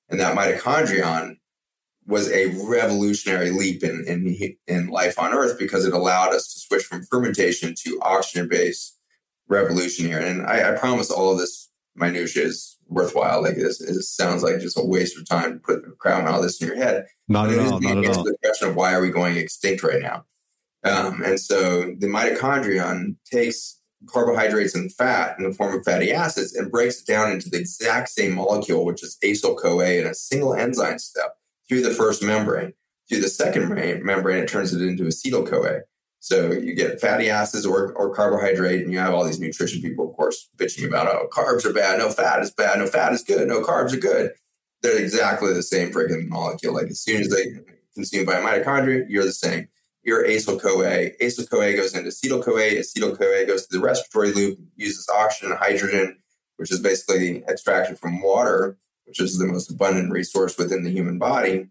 [0.08, 1.36] And that mitochondrion
[2.06, 6.58] was a revolutionary leap in, in, in life on Earth because it allowed us to
[6.58, 8.98] switch from fermentation to oxygen based
[9.48, 10.18] revolution here.
[10.18, 13.42] And I, I, promise all of this minutia is worthwhile.
[13.42, 16.40] Like this, it sounds like just a waste of time to put a crowd all
[16.40, 17.06] this in your head.
[17.28, 17.80] Not but at all.
[17.80, 18.24] Not at all.
[18.24, 20.24] The question of why are we going extinct right now?
[20.84, 26.54] Um, and so the mitochondrion takes carbohydrates and fat in the form of fatty acids
[26.54, 30.14] and breaks it down into the exact same molecule, which is acyl CoA in a
[30.14, 31.36] single enzyme step
[31.68, 32.72] through the first membrane.
[33.08, 35.80] Through the second membrane, it turns it into acetyl CoA.
[36.20, 40.10] So you get fatty acids or, or carbohydrate, and you have all these nutrition people,
[40.10, 43.22] of course, bitching about, oh, carbs are bad, no fat is bad, no fat is
[43.22, 44.32] good, no carbs are good.
[44.82, 46.74] They're exactly the same freaking molecule.
[46.74, 47.46] Like as soon as they
[47.94, 49.68] consumed by a mitochondria, you're the same.
[50.08, 51.10] You're acyl CoA.
[51.20, 52.80] Acyl CoA goes into acetyl CoA.
[52.80, 56.18] Acetyl CoA goes to the respiratory loop, uses oxygen and hydrogen,
[56.56, 60.90] which is basically the extraction from water, which is the most abundant resource within the
[60.90, 61.68] human body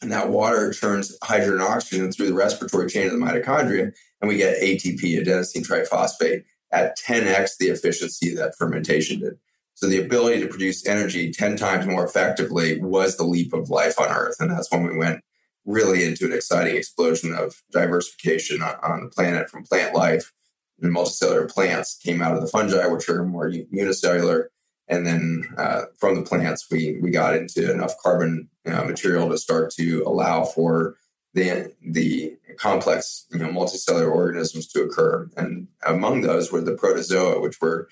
[0.00, 4.28] and that water turns hydrogen and oxygen through the respiratory chain of the mitochondria, and
[4.28, 9.38] we get ATP, adenosine triphosphate, at 10x the efficiency that fermentation did.
[9.74, 13.98] So the ability to produce energy 10 times more effectively was the leap of life
[13.98, 14.36] on Earth.
[14.40, 15.22] And that's when we went
[15.68, 20.32] really into an exciting explosion of diversification on, on the planet from plant life.
[20.80, 24.50] And multicellular plants came out of the fungi, which are more unicellular
[24.88, 29.38] and then uh, from the plants we we got into enough carbon uh, material to
[29.38, 30.96] start to allow for
[31.34, 35.28] the the complex you know multicellular organisms to occur.
[35.36, 37.88] And among those were the protozoa which were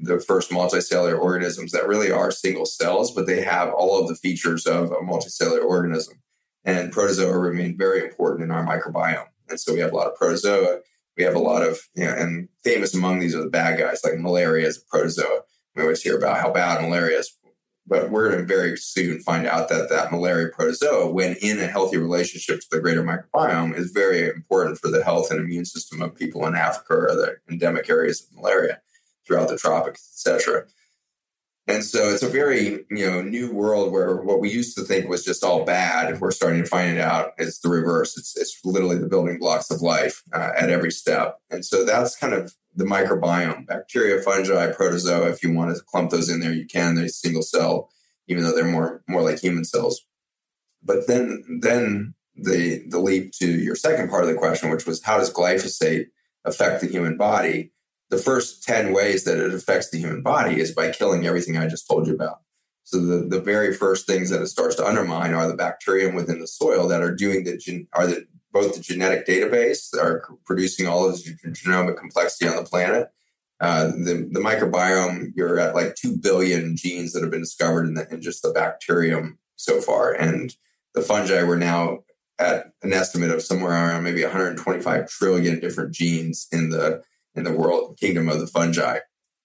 [0.00, 4.16] the first multicellular organisms that really are single cells but they have all of the
[4.16, 6.20] features of a multicellular organism
[6.66, 9.28] and protozoa remain very important in our microbiome.
[9.48, 10.80] And so we have a lot of protozoa.
[11.16, 14.04] We have a lot of you know and famous among these are the bad guys
[14.04, 15.42] like malaria is a protozoa.
[15.74, 17.34] We always hear about how bad malaria is,
[17.86, 21.66] but we're going to very soon find out that that malaria protozoa, when in a
[21.66, 26.02] healthy relationship to the greater microbiome, is very important for the health and immune system
[26.02, 28.80] of people in Africa or other endemic areas of malaria
[29.26, 30.64] throughout the tropics, etc.
[31.68, 35.08] And so it's a very, you know, new world where what we used to think
[35.08, 38.16] was just all bad, we're starting to find it out is the reverse.
[38.16, 41.40] It's, it's literally the building blocks of life uh, at every step.
[41.50, 45.30] And so that's kind of the microbiome, bacteria, fungi, protozoa.
[45.30, 46.94] If you want to clump those in there, you can.
[46.94, 47.90] They're single cell,
[48.28, 50.02] even though they're more, more like human cells.
[50.84, 55.02] But then, then the, the leap to your second part of the question, which was
[55.02, 56.06] how does glyphosate
[56.44, 57.72] affect the human body?
[58.10, 61.66] The first 10 ways that it affects the human body is by killing everything I
[61.66, 62.40] just told you about.
[62.84, 66.38] So the, the very first things that it starts to undermine are the bacterium within
[66.38, 70.86] the soil that are doing the gen, are the both the genetic database are producing
[70.86, 73.08] all of the genomic complexity on the planet.
[73.60, 77.94] Uh, the, the microbiome, you're at like 2 billion genes that have been discovered in,
[77.94, 80.12] the, in just the bacterium so far.
[80.12, 80.54] And
[80.94, 82.04] the fungi, we're now
[82.38, 87.02] at an estimate of somewhere around maybe 125 trillion different genes in the
[87.36, 88.98] in the world kingdom of the fungi.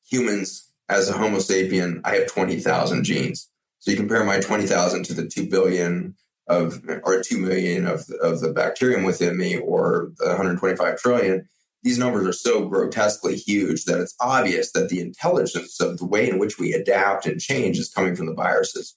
[0.10, 3.50] Humans, as a Homo sapien, I have 20,000 genes.
[3.80, 6.16] So you compare my 20,000 to the 2 billion
[6.48, 11.48] of, or 2 million of, of the bacterium within me, or the 125 trillion.
[11.84, 16.30] These numbers are so grotesquely huge that it's obvious that the intelligence of the way
[16.30, 18.96] in which we adapt and change is coming from the viruses.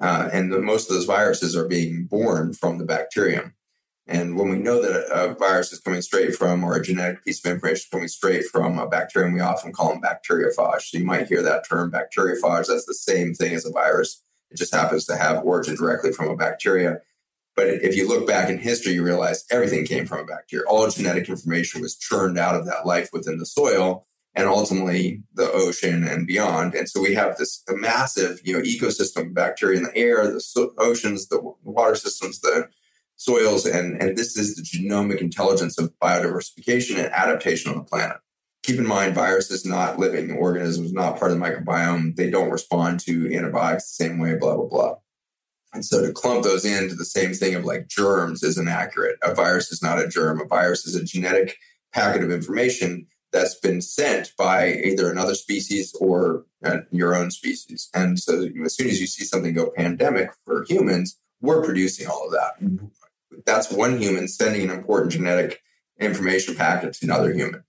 [0.00, 3.54] Uh, and the, most of those viruses are being born from the bacterium.
[4.06, 7.44] And when we know that a virus is coming straight from, or a genetic piece
[7.44, 10.82] of information coming straight from a bacterium, we often call them bacteriophage.
[10.82, 12.66] So you might hear that term bacteriophage.
[12.66, 14.22] That's the same thing as a virus.
[14.50, 16.98] It just happens to have origin directly from a bacteria.
[17.56, 20.66] But if you look back in history, you realize everything came from a bacteria.
[20.68, 25.50] All genetic information was churned out of that life within the soil and ultimately the
[25.50, 26.74] ocean and beyond.
[26.74, 30.70] And so we have this massive, you know, ecosystem of bacteria in the air, the
[30.78, 32.68] oceans, the water systems, the
[33.16, 38.16] soils, and, and this is the genomic intelligence of biodiversification and adaptation on the planet.
[38.62, 42.16] Keep in mind, viruses, not living organisms, not part of the microbiome.
[42.16, 44.94] They don't respond to antibiotics the same way, blah, blah, blah.
[45.74, 49.18] And so to clump those into the same thing of like germs is inaccurate.
[49.22, 50.40] A virus is not a germ.
[50.40, 51.56] A virus is a genetic
[51.92, 57.90] packet of information that's been sent by either another species or uh, your own species.
[57.92, 62.26] And so as soon as you see something go pandemic for humans, we're producing all
[62.26, 62.52] of that.
[63.46, 65.60] That's one human sending an important genetic
[65.98, 67.64] information packet to another human.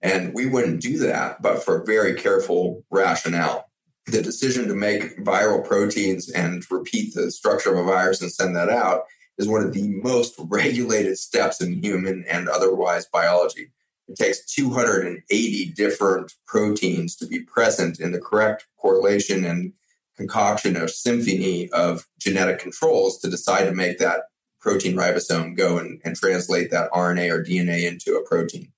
[0.00, 3.70] And we wouldn't do that, but for very careful rationale.
[4.06, 8.56] The decision to make viral proteins and repeat the structure of a virus and send
[8.56, 9.04] that out
[9.38, 13.70] is one of the most regulated steps in human and otherwise biology.
[14.08, 19.72] It takes 280 different proteins to be present in the correct correlation and
[20.16, 24.24] concoction or symphony of genetic controls to decide to make that
[24.62, 28.72] protein ribosome go and, and translate that RNA or DNA into a protein.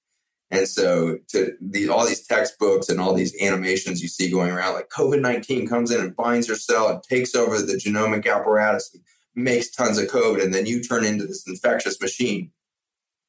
[0.50, 4.74] And so, to the, all these textbooks and all these animations you see going around,
[4.74, 8.90] like COVID 19 comes in and binds your cell and takes over the genomic apparatus
[8.94, 9.02] and
[9.34, 12.50] makes tons of COVID, and then you turn into this infectious machine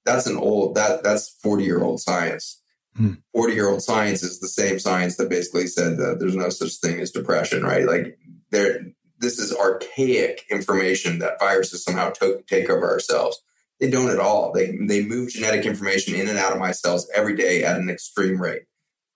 [0.06, 2.62] that's an old that that's 40 year old science
[2.96, 3.50] 40 hmm.
[3.50, 7.02] year old science is the same science that basically said that there's no such thing
[7.02, 8.18] as depression right like
[8.52, 8.86] there
[9.26, 13.42] this is archaic information that viruses somehow to- take over ourselves
[13.80, 17.10] they don't at all they they move genetic information in and out of my cells
[17.16, 18.64] every day at an extreme rate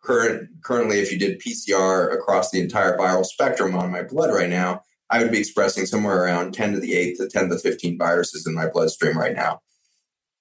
[0.03, 4.49] current currently if you did pcr across the entire viral spectrum on my blood right
[4.49, 7.61] now i would be expressing somewhere around 10 to the 8th to 10 to the
[7.61, 9.61] 15 viruses in my bloodstream right now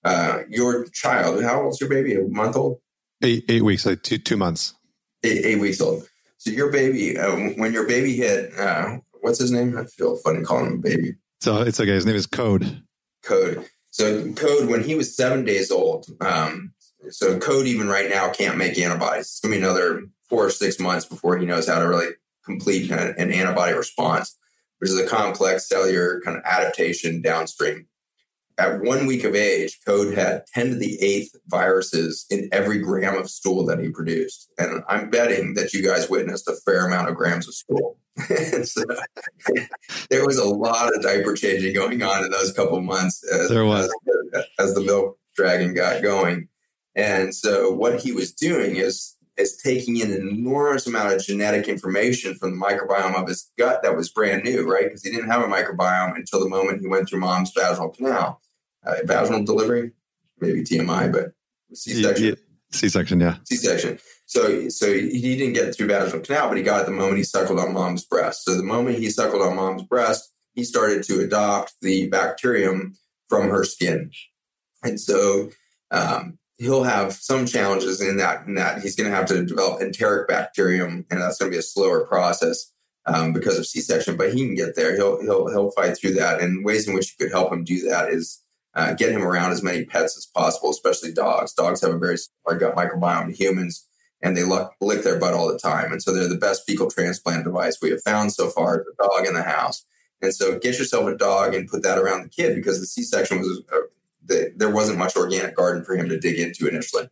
[0.05, 2.15] uh, your child, how old's your baby?
[2.15, 2.81] A month old?
[3.23, 4.75] Eight, eight weeks, like two, two months.
[5.25, 6.09] Eight, eight weeks old.
[6.39, 8.99] So your baby, uh, when your baby hit, uh,
[9.29, 9.77] what's his name?
[9.77, 11.15] I feel funny calling him a baby.
[11.41, 11.93] So it's okay.
[11.93, 12.83] His name is Code.
[13.23, 13.65] Code.
[13.91, 16.73] So Code, when he was seven days old, um,
[17.11, 19.27] so Code even right now can't make antibodies.
[19.27, 22.13] It's going to be another four or six months before he knows how to really
[22.45, 24.37] complete an antibody response,
[24.79, 27.87] which is a complex cellular kind of adaptation downstream
[28.59, 33.17] at one week of age, Code had 10 to the eighth viruses in every gram
[33.17, 34.51] of stool that he produced.
[34.59, 37.99] And I'm betting that you guys witnessed a fair amount of grams of stool.
[38.65, 38.83] so,
[40.11, 43.65] there was a lot of diaper changing going on in those couple months as, there
[43.65, 43.89] was.
[44.35, 46.49] As, as the milk dragon got going.
[46.97, 51.69] And so what he was doing is is taking in an enormous amount of genetic
[51.69, 54.87] information from the microbiome of his gut that was brand new, right?
[54.87, 58.41] Because he didn't have a microbiome until the moment he went through mom's vaginal canal
[58.89, 59.93] uh, vaginal delivery,
[60.41, 61.33] maybe TMI, but
[61.75, 62.27] C-section.
[62.27, 62.35] Yeah,
[62.73, 63.37] C-section, yeah.
[63.45, 63.99] C-section.
[64.27, 67.25] So, so he didn't get through vaginal canal, but he got it the moment he
[67.25, 68.45] suckled on mom's breast.
[68.45, 72.95] So the moment he suckled on mom's breast, he started to adopt the bacterium
[73.29, 74.11] from her skin,
[74.83, 75.51] and so
[75.91, 78.47] um, he'll have some challenges in that.
[78.47, 81.59] In that he's going to have to develop enteric bacterium, and that's going to be
[81.59, 82.73] a slower process
[83.07, 84.17] um, because of C-section.
[84.17, 84.97] But he can get there.
[84.97, 86.41] He'll he'll he'll fight through that.
[86.41, 88.43] And ways in which you could help him do that is
[88.75, 91.53] uh, get him around as many pets as possible, especially dogs.
[91.53, 93.87] Dogs have a very similar gut microbiome to humans,
[94.23, 95.93] and they lick, their butt all the time.
[95.93, 98.85] And so they're the best fecal transplant device we have found so far.
[98.85, 99.85] The dog in the house.
[100.21, 103.39] And so get yourself a dog and put that around the kid because the C-section
[103.39, 103.79] was uh,
[104.25, 107.09] the, there wasn't much organic garden for him to dig into initially.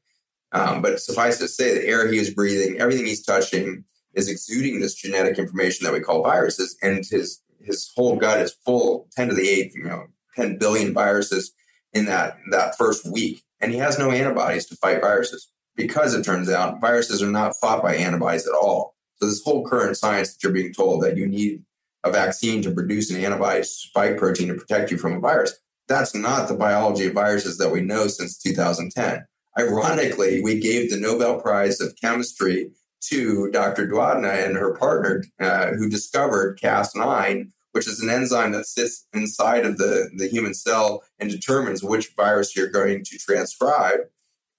[0.52, 3.84] Um, but suffice to say, the air he was breathing, everything he's touching,
[4.14, 8.56] is exuding this genetic information that we call viruses, and his his whole gut is
[8.64, 10.06] full, ten to the eighth, you know,
[10.36, 11.52] 10 billion viruses
[11.92, 13.42] in that, that first week.
[13.60, 17.54] And he has no antibodies to fight viruses because it turns out viruses are not
[17.60, 18.94] fought by antibodies at all.
[19.16, 21.62] So this whole current science that you're being told that you need
[22.04, 25.58] a vaccine to produce an antibody spike protein to protect you from a virus,
[25.88, 29.24] that's not the biology of viruses that we know since 2010.
[29.58, 32.70] Ironically, we gave the Nobel Prize of Chemistry
[33.08, 33.88] to Dr.
[33.88, 39.66] Doudna and her partner, uh, who discovered Cas9 which is an enzyme that sits inside
[39.66, 43.98] of the, the human cell and determines which virus you're going to transcribe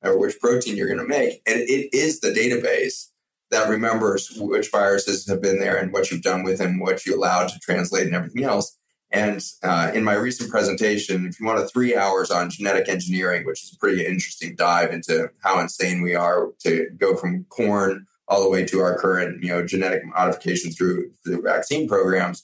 [0.04, 1.42] or which protein you're going to make.
[1.48, 3.08] And it is the database
[3.50, 7.18] that remembers which viruses have been there and what you've done with them, what you
[7.18, 8.78] allowed to translate, and everything else.
[9.10, 13.48] And uh, in my recent presentation, if you want a three hours on genetic engineering,
[13.48, 18.06] which is a pretty interesting dive into how insane we are to go from corn
[18.28, 22.44] all the way to our current, you know, genetic modification through through vaccine programs,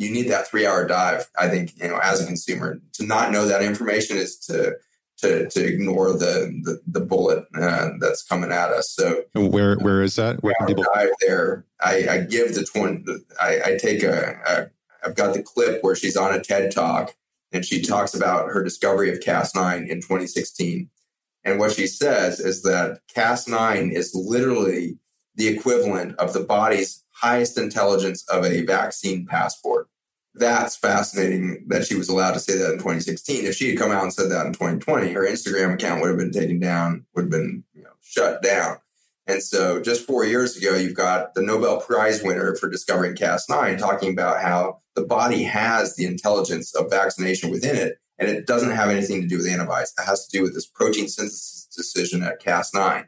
[0.00, 1.28] you need that three hour dive.
[1.38, 4.76] I think, you know, as a consumer, to not know that information is to
[5.18, 8.90] to, to ignore the the, the bullet uh, that's coming at us.
[8.90, 10.42] So where where is that?
[10.42, 11.66] Where can people dive there?
[11.82, 13.04] I, I give the twin.
[13.38, 15.06] I, I take a, a.
[15.06, 17.14] I've got the clip where she's on a TED talk
[17.52, 20.88] and she talks about her discovery of Cas9 in 2016.
[21.44, 24.98] And what she says is that Cas9 is literally
[25.36, 29.88] the equivalent of the body's highest intelligence of a vaccine passport.
[30.34, 33.44] That's fascinating that she was allowed to say that in 2016.
[33.44, 36.18] If she had come out and said that in 2020, her Instagram account would have
[36.18, 38.78] been taken down, would have been you know, shut down.
[39.26, 43.78] And so just four years ago, you've got the Nobel Prize winner for discovering Cas9
[43.78, 48.72] talking about how the body has the intelligence of vaccination within it, and it doesn't
[48.72, 49.92] have anything to do with antibodies.
[49.98, 53.06] It has to do with this protein synthesis decision at Cas9.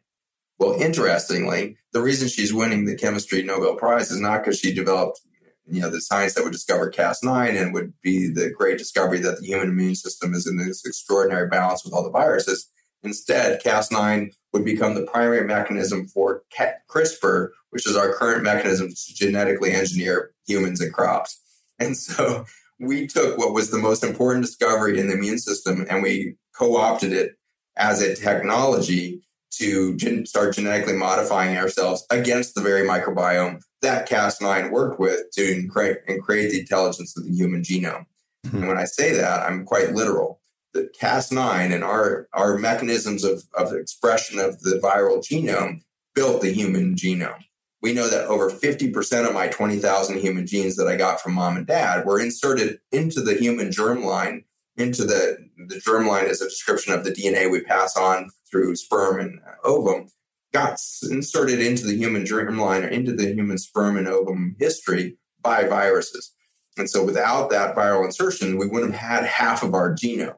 [0.59, 5.21] Well, interestingly, the reason she's winning the chemistry Nobel Prize is not because she developed
[5.67, 9.41] you know, the science that would discover Cas9 and would be the great discovery that
[9.41, 12.69] the human immune system is in this extraordinary balance with all the viruses.
[13.03, 16.43] Instead, Cas9 would become the primary mechanism for
[16.89, 21.41] CRISPR, which is our current mechanism to genetically engineer humans and crops.
[21.79, 22.45] And so
[22.79, 26.77] we took what was the most important discovery in the immune system and we co
[26.77, 27.33] opted it
[27.77, 29.23] as a technology
[29.59, 35.69] to gen- start genetically modifying ourselves against the very microbiome that Cas9 worked with to
[35.69, 38.07] create, and create the intelligence of the human genome.
[38.47, 38.57] Mm-hmm.
[38.57, 40.41] And when I say that, I'm quite literal.
[40.73, 45.83] The Cas9 and our, our mechanisms of, of expression of the viral genome
[46.15, 47.45] built the human genome.
[47.83, 51.57] We know that over 50% of my 20,000 human genes that I got from mom
[51.57, 54.45] and dad were inserted into the human germline.
[54.77, 55.37] Into the,
[55.69, 59.69] the germline is a description of the DNA we pass on through sperm and uh,
[59.69, 60.09] ovum
[60.53, 60.79] got
[61.11, 66.33] inserted into the human germline or into the human sperm and ovum history by viruses.
[66.77, 70.37] And so without that viral insertion, we wouldn't have had half of our genome.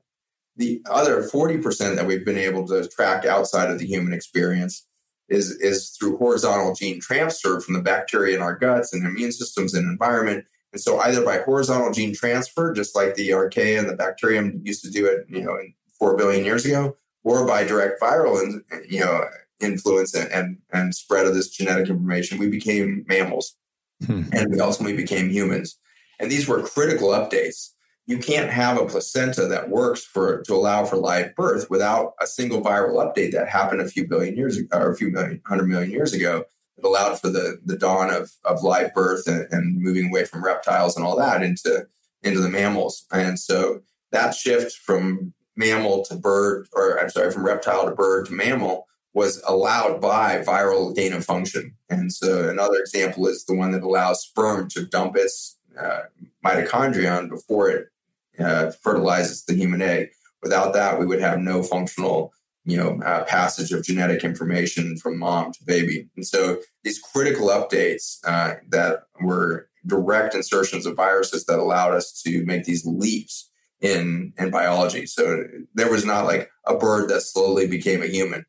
[0.56, 4.86] The other 40% that we've been able to track outside of the human experience
[5.28, 9.74] is, is through horizontal gene transfer from the bacteria in our guts and immune systems
[9.74, 10.44] and environment.
[10.74, 14.82] And so either by horizontal gene transfer, just like the archaea and the bacterium used
[14.82, 15.56] to do it, you know,
[16.00, 19.24] 4 billion years ago, or by direct viral, you know,
[19.60, 23.56] influence and, and, and spread of this genetic information, we became mammals
[24.04, 24.22] hmm.
[24.32, 25.78] and we ultimately became humans.
[26.18, 27.70] And these were critical updates.
[28.06, 32.26] You can't have a placenta that works for to allow for live birth without a
[32.26, 35.68] single viral update that happened a few billion years ago, or a few million, hundred
[35.68, 36.44] million years ago
[36.82, 40.96] allowed for the, the dawn of, of live birth and, and moving away from reptiles
[40.96, 41.86] and all that into,
[42.22, 43.06] into the mammals.
[43.12, 48.26] And so that shift from mammal to bird, or I'm sorry, from reptile to bird
[48.26, 51.76] to mammal was allowed by viral gain of function.
[51.88, 56.02] And so another example is the one that allows sperm to dump its uh,
[56.44, 57.88] mitochondrion before it
[58.38, 60.08] uh, fertilizes the human egg.
[60.42, 62.32] Without that, we would have no functional,
[62.64, 66.08] you know, uh, passage of genetic information from mom to baby.
[66.16, 72.22] And so these critical updates uh, that were direct insertions of viruses that allowed us
[72.22, 73.50] to make these leaps
[73.80, 75.06] in in biology.
[75.06, 75.44] So
[75.74, 78.46] there was not like a bird that slowly became a human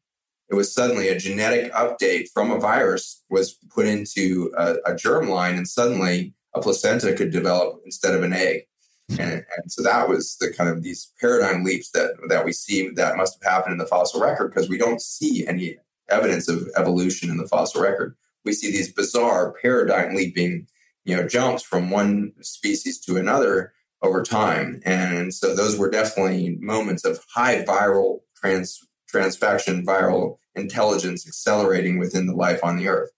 [0.49, 5.27] it was suddenly a genetic update from a virus was put into a, a germ
[5.27, 8.61] line and suddenly a placenta could develop instead of an egg
[9.09, 9.19] and,
[9.57, 13.17] and, so that was the kind of these paradigm leaps that that we see that
[13.17, 15.77] must have happened in the fossil record because we don't see any
[16.09, 20.67] evidence of evolution in the fossil record we see these bizarre paradigm leaping
[21.03, 26.57] you know jumps from one species to another over time and so those were definitely
[26.59, 28.79] moments of high viral trans
[29.11, 33.11] transfection viral intelligence accelerating within the life on the earth.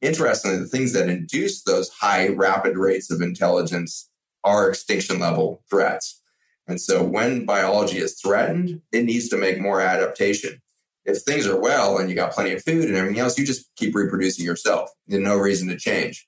[0.00, 4.09] Interestingly, the things that induce those high rapid rates of intelligence
[4.44, 6.22] are extinction level threats.
[6.66, 10.62] And so when biology is threatened, it needs to make more adaptation.
[11.04, 13.70] If things are well and you got plenty of food and everything else, you just
[13.76, 14.90] keep reproducing yourself.
[15.06, 16.26] There's no reason to change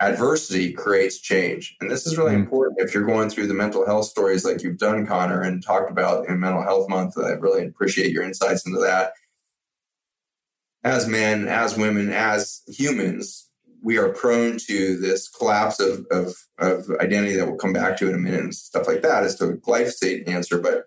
[0.00, 1.76] adversity creates change.
[1.80, 2.42] And this is really mm-hmm.
[2.42, 5.90] important if you're going through the mental health stories like you've done, Connor, and talked
[5.90, 7.14] about in Mental Health Month.
[7.18, 9.12] I really appreciate your insights into that.
[10.84, 13.45] As men, as women, as humans,
[13.86, 18.08] we are prone to this collapse of, of, of identity that we'll come back to
[18.08, 20.58] in a minute and stuff like that is a glyphosate answer.
[20.58, 20.86] But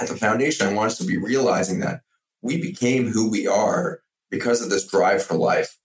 [0.00, 2.00] at the foundation, I want us to be realizing that
[2.42, 5.78] we became who we are because of this drive for life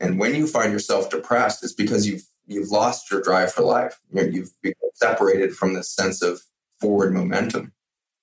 [0.00, 4.00] and when you find yourself depressed, it's because you've you've lost your drive for life.
[4.12, 6.40] You've become separated from this sense of
[6.80, 7.72] forward momentum,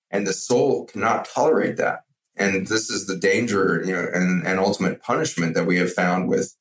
[0.09, 2.01] and the soul cannot tolerate that.
[2.35, 6.27] And this is the danger, you know, and, and ultimate punishment that we have found
[6.27, 6.55] with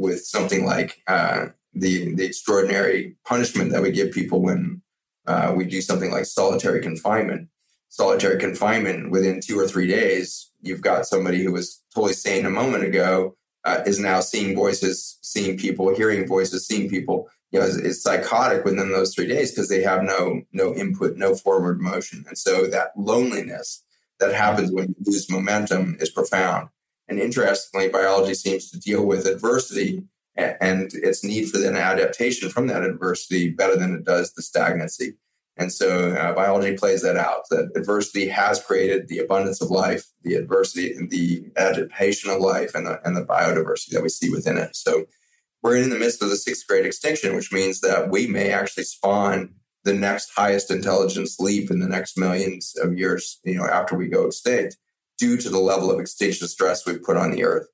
[0.00, 4.82] with something like uh, the the extraordinary punishment that we give people when
[5.26, 7.48] uh, we do something like solitary confinement.
[7.90, 12.50] Solitary confinement within two or three days, you've got somebody who was totally sane a
[12.50, 17.28] moment ago uh, is now seeing voices, seeing people, hearing voices, seeing people.
[17.50, 21.34] You know, is psychotic within those three days because they have no no input, no
[21.34, 23.84] forward motion, and so that loneliness
[24.20, 26.68] that happens when you lose momentum is profound.
[27.10, 30.04] And interestingly, biology seems to deal with adversity
[30.36, 35.14] and its need for then adaptation from that adversity better than it does the stagnancy.
[35.56, 40.06] And so uh, biology plays that out that adversity has created the abundance of life,
[40.22, 44.30] the adversity and the adaptation of life, and the, and the biodiversity that we see
[44.30, 44.76] within it.
[44.76, 45.04] So
[45.62, 48.84] we're in the midst of the sixth great extinction, which means that we may actually
[48.84, 53.96] spawn the next highest intelligence leap in the next millions of years, you know, after
[53.96, 54.78] we go extinct,
[55.20, 57.68] due to the level of extinction stress we've put on the earth.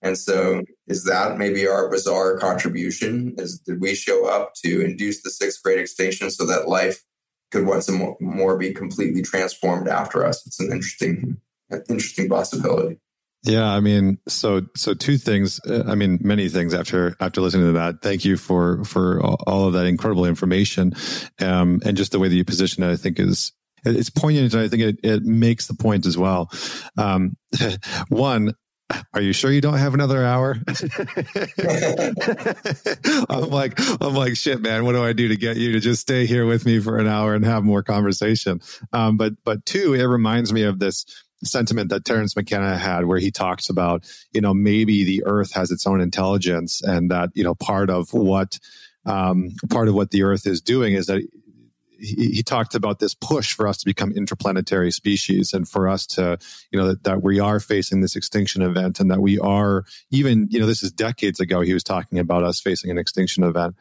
[0.00, 3.34] And so, is that maybe our bizarre contribution?
[3.38, 7.02] Is did we show up to induce the sixth great extinction so that life
[7.50, 7.90] could once
[8.20, 10.46] more be completely transformed after us?
[10.46, 11.38] It's an interesting,
[11.88, 13.00] interesting possibility.
[13.44, 15.60] Yeah, I mean, so so two things.
[15.66, 18.02] Uh, I mean, many things after after listening to that.
[18.02, 20.92] Thank you for for all of that incredible information,
[21.40, 22.90] um, and just the way that you position it.
[22.90, 23.52] I think is
[23.84, 26.50] it's poignant, and I think it, it makes the point as well.
[26.96, 27.36] Um,
[28.08, 28.54] one,
[29.12, 30.56] are you sure you don't have another hour?
[33.28, 34.84] I'm like, I'm like, shit, man.
[34.84, 37.08] What do I do to get you to just stay here with me for an
[37.08, 38.60] hour and have more conversation?
[38.92, 41.06] Um, but, but two, it reminds me of this
[41.42, 45.70] sentiment that Terence McKenna had, where he talks about, you know, maybe the Earth has
[45.70, 48.58] its own intelligence, and that you know part of what
[49.06, 51.26] um, part of what the Earth is doing is that
[52.04, 56.06] he, he, talked about this push for us to become interplanetary species and for us
[56.06, 56.38] to,
[56.70, 60.46] you know, that, that, we are facing this extinction event and that we are even,
[60.50, 61.60] you know, this is decades ago.
[61.60, 63.74] He was talking about us facing an extinction event.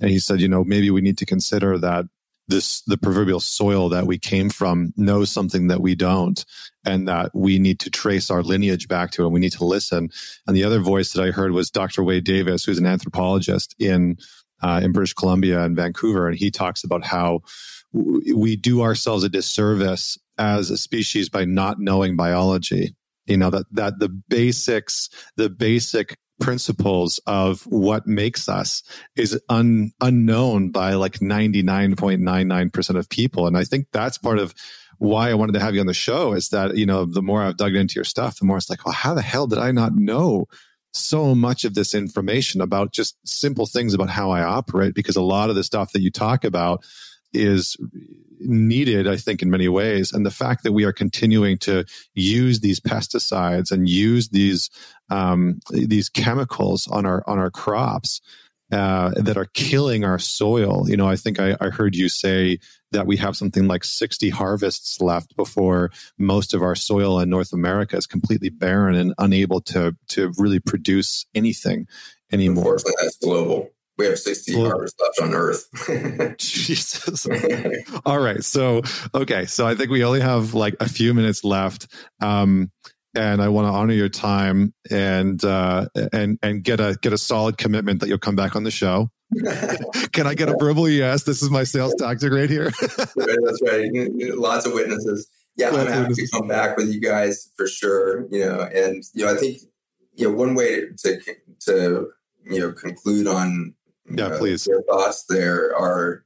[0.00, 2.06] And he said, you know, maybe we need to consider that
[2.48, 6.44] this the proverbial soil that we came from knows something that we don't
[6.84, 10.10] and that we need to trace our lineage back to and we need to listen
[10.46, 14.16] and the other voice that i heard was dr wade davis who's an anthropologist in
[14.62, 17.40] uh, in british columbia and vancouver and he talks about how
[17.94, 22.94] w- we do ourselves a disservice as a species by not knowing biology
[23.26, 28.82] you know that that the basics the basic principles of what makes us
[29.16, 33.46] is un, unknown by like 99.99% of people.
[33.46, 34.54] And I think that's part of
[34.98, 37.42] why I wanted to have you on the show is that, you know, the more
[37.42, 39.72] I've dug into your stuff, the more it's like, well, how the hell did I
[39.72, 40.46] not know
[40.92, 44.94] so much of this information about just simple things about how I operate?
[44.94, 46.84] Because a lot of the stuff that you talk about
[47.32, 47.76] is
[48.40, 50.12] needed, I think, in many ways.
[50.12, 51.84] And the fact that we are continuing to
[52.14, 54.70] use these pesticides and use these
[55.10, 58.20] um, these chemicals on our on our crops
[58.72, 60.88] uh, that are killing our soil.
[60.88, 62.58] You know, I think I, I, heard you say
[62.92, 67.52] that we have something like 60 harvests left before most of our soil in North
[67.52, 71.86] America is completely barren and unable to to really produce anything
[72.32, 72.74] anymore.
[72.74, 73.70] Unfortunately, that's global.
[73.98, 75.68] We have 60 well, harvests left on Earth.
[76.38, 77.26] Jesus.
[78.06, 78.42] All right.
[78.42, 78.82] So,
[79.14, 79.44] okay.
[79.46, 81.88] So I think we only have like a few minutes left.
[82.20, 82.70] Um,
[83.14, 87.18] and I want to honor your time and uh, and and get a get a
[87.18, 89.10] solid commitment that you'll come back on the show.
[90.12, 91.24] Can I get a verbal yes?
[91.24, 92.70] This is my sales tactic right here.
[92.80, 93.90] That's right.
[94.36, 95.28] Lots of witnesses.
[95.56, 98.26] Yeah, I'm happy to come back with you guys for sure.
[98.30, 99.58] You know, and you know, I think
[100.14, 101.20] you know one way to
[101.66, 102.08] to
[102.44, 103.74] you know conclude on
[104.10, 104.66] yeah, uh, please.
[104.66, 106.24] Your thoughts there are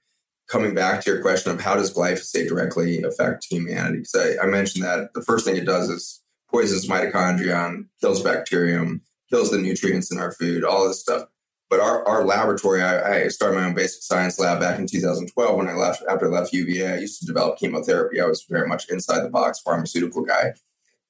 [0.49, 3.99] coming back to your question of how does glyphosate directly affect humanity?
[3.99, 9.03] Because I, I, mentioned that the first thing it does is poisons mitochondria, kills bacterium,
[9.29, 11.25] kills the nutrients in our food, all this stuff.
[11.69, 15.57] But our, our laboratory, I, I started my own basic science lab back in 2012
[15.57, 16.95] when I left after I left UVA.
[16.95, 18.21] I used to develop chemotherapy.
[18.21, 20.55] I was very much inside the box pharmaceutical guy.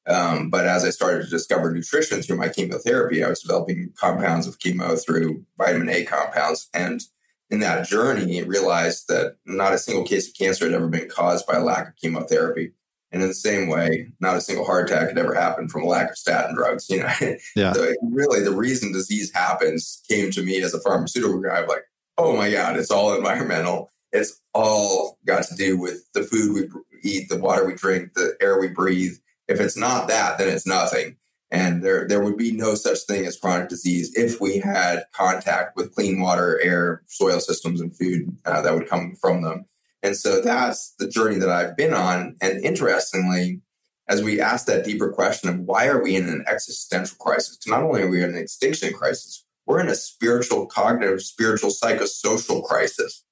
[0.06, 4.46] Um, but as I started to discover nutrition through my chemotherapy, I was developing compounds
[4.46, 6.68] of chemo through vitamin A compounds.
[6.72, 7.02] And
[7.50, 11.08] in that journey, I realized that not a single case of cancer had ever been
[11.08, 12.72] caused by a lack of chemotherapy.
[13.12, 15.86] And in the same way, not a single heart attack had ever happened from a
[15.86, 16.88] lack of statin drugs.
[16.90, 17.12] You know,
[17.56, 17.72] yeah.
[17.72, 21.60] so really, the reason disease happens came to me as a pharmaceutical guy.
[21.60, 21.84] I'm like,
[22.18, 23.90] oh my god, it's all environmental.
[24.12, 28.34] It's all got to do with the food we eat, the water we drink, the
[28.40, 29.16] air we breathe,
[29.48, 31.16] if it's not that, then it's nothing.
[31.50, 35.76] And there, there would be no such thing as chronic disease if we had contact
[35.76, 39.66] with clean water, air, soil systems, and food uh, that would come from them.
[40.02, 42.36] And so that's the journey that I've been on.
[42.40, 43.60] And interestingly,
[44.08, 47.58] as we ask that deeper question of why are we in an existential crisis?
[47.66, 52.62] Not only are we in an extinction crisis, we're in a spiritual, cognitive, spiritual, psychosocial
[52.62, 53.24] crisis.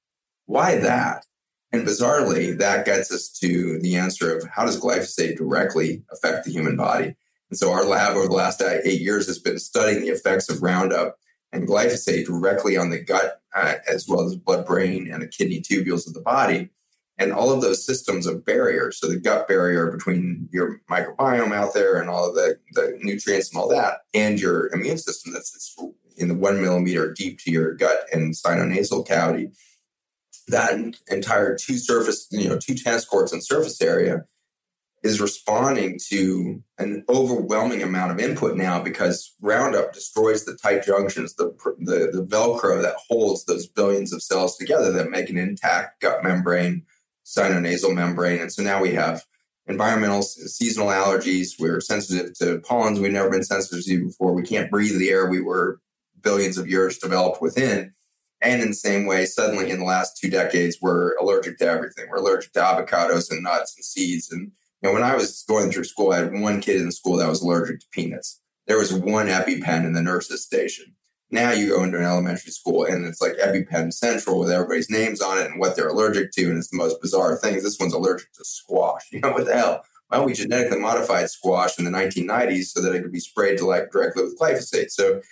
[0.46, 1.24] Why that?
[1.72, 6.52] And bizarrely, that gets us to the answer of how does glyphosate directly affect the
[6.52, 7.16] human body?
[7.50, 10.62] And so our lab over the last eight years has been studying the effects of
[10.62, 11.16] Roundup
[11.54, 15.62] and glyphosate directly on the gut, uh, as well as blood brain and the kidney
[15.62, 16.68] tubules of the body.
[17.16, 21.72] And all of those systems of barriers, so the gut barrier between your microbiome out
[21.72, 25.76] there and all of the, the nutrients and all that, and your immune system that's
[26.16, 29.50] in the one millimeter deep to your gut and sinonasal cavity,
[30.48, 30.74] that
[31.06, 34.24] entire two surface, you know, two tennis courts and surface area
[35.04, 41.34] is responding to an overwhelming amount of input now because Roundup destroys the tight junctions,
[41.34, 46.00] the, the, the Velcro that holds those billions of cells together that make an intact
[46.00, 46.86] gut membrane,
[47.26, 48.40] sinonasal membrane.
[48.40, 49.24] And so now we have
[49.66, 51.60] environmental seasonal allergies.
[51.60, 54.32] We're sensitive to pollens we've never been sensitive to before.
[54.32, 55.80] We can't breathe the air we were
[56.22, 57.92] billions of years developed within.
[58.40, 62.06] And in the same way, suddenly in the last two decades, we're allergic to everything.
[62.08, 64.52] We're allergic to avocados and nuts and seeds and
[64.84, 67.42] know, when I was going through school, I had one kid in school that was
[67.42, 68.40] allergic to peanuts.
[68.66, 70.94] There was one EpiPen in the nurse's station.
[71.30, 75.20] Now you go into an elementary school and it's like EpiPen Central with everybody's names
[75.20, 76.48] on it and what they're allergic to.
[76.48, 77.62] And it's the most bizarre things.
[77.62, 79.06] This one's allergic to squash.
[79.12, 79.84] You know, what the hell?
[80.10, 83.90] Well, we genetically modified squash in the 1990s so that it could be sprayed like
[83.90, 84.90] directly with glyphosate.
[84.90, 85.22] So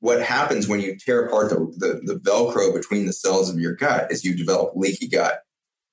[0.00, 3.74] what happens when you tear apart the, the, the Velcro between the cells of your
[3.74, 5.42] gut is you develop leaky gut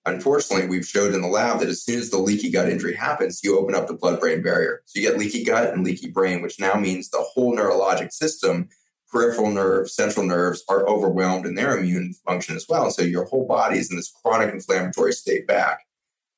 [0.05, 3.41] unfortunately, we've showed in the lab that as soon as the leaky gut injury happens,
[3.43, 4.81] you open up the blood brain barrier.
[4.85, 8.69] So you get leaky gut and leaky brain, which now means the whole neurologic system,
[9.09, 12.91] peripheral nerves, central nerves are overwhelmed in their immune function as well.
[12.91, 15.79] so your whole body is in this chronic inflammatory state back.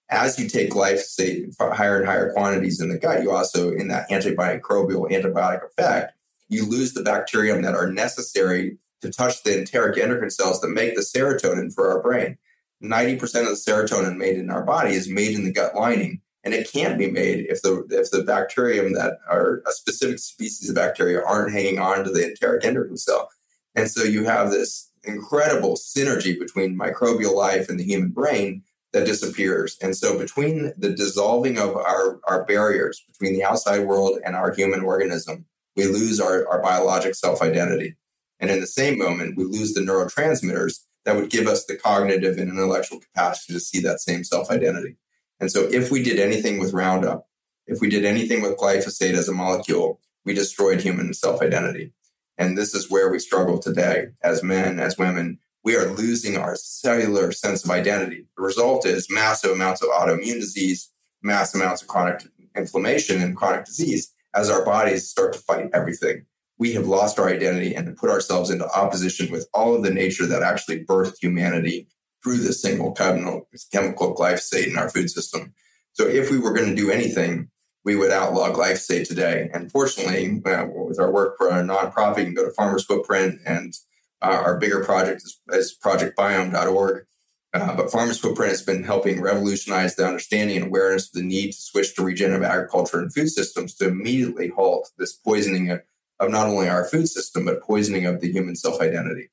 [0.10, 4.10] As you take glyphosate higher and higher quantities in the gut, you also, in that
[4.10, 6.14] antimicrobial antibiotic effect,
[6.48, 10.96] you lose the bacterium that are necessary to touch the enteric endocrine cells that make
[10.96, 12.38] the serotonin for our brain.
[12.84, 16.54] 90% of the serotonin made in our body is made in the gut lining and
[16.54, 20.76] it can't be made if the if the bacterium that are a specific species of
[20.76, 23.30] bacteria aren't hanging on to the enteric endocrine cell.
[23.76, 28.64] And so you have this incredible synergy between microbial life and the human brain
[28.94, 29.78] that disappears.
[29.82, 34.54] And so between the dissolving of our, our barriers between the outside world and our
[34.54, 37.96] human organism we lose our, our biologic self-identity.
[38.40, 42.38] And in the same moment we lose the neurotransmitters that would give us the cognitive
[42.38, 44.98] and intellectual capacity to see that same self identity.
[45.40, 47.30] And so, if we did anything with Roundup,
[47.66, 51.94] if we did anything with glyphosate as a molecule, we destroyed human self identity.
[52.38, 55.40] And this is where we struggle today as men, as women.
[55.64, 58.26] We are losing our cellular sense of identity.
[58.36, 60.92] The result is massive amounts of autoimmune disease,
[61.24, 66.26] massive amounts of chronic inflammation and chronic disease as our bodies start to fight everything
[66.60, 70.26] we have lost our identity and put ourselves into opposition with all of the nature
[70.26, 71.88] that actually birthed humanity
[72.24, 75.54] through this single chemical glyphosate in our food system.
[75.94, 77.50] So if we were going to do anything,
[77.84, 79.50] we would outlaw glyphosate today.
[79.54, 83.40] And fortunately, uh, with our work for a nonprofit, you can go to Farmers Footprint,
[83.46, 83.74] and
[84.22, 87.06] uh, our bigger project is, is projectbiome.org.
[87.54, 91.54] Uh, but Farmers Footprint has been helping revolutionize the understanding and awareness of the need
[91.54, 95.82] to switch to regenerative agriculture and food systems to immediately halt this poisoning of
[96.20, 99.30] of not only our food system, but poisoning of the human self identity.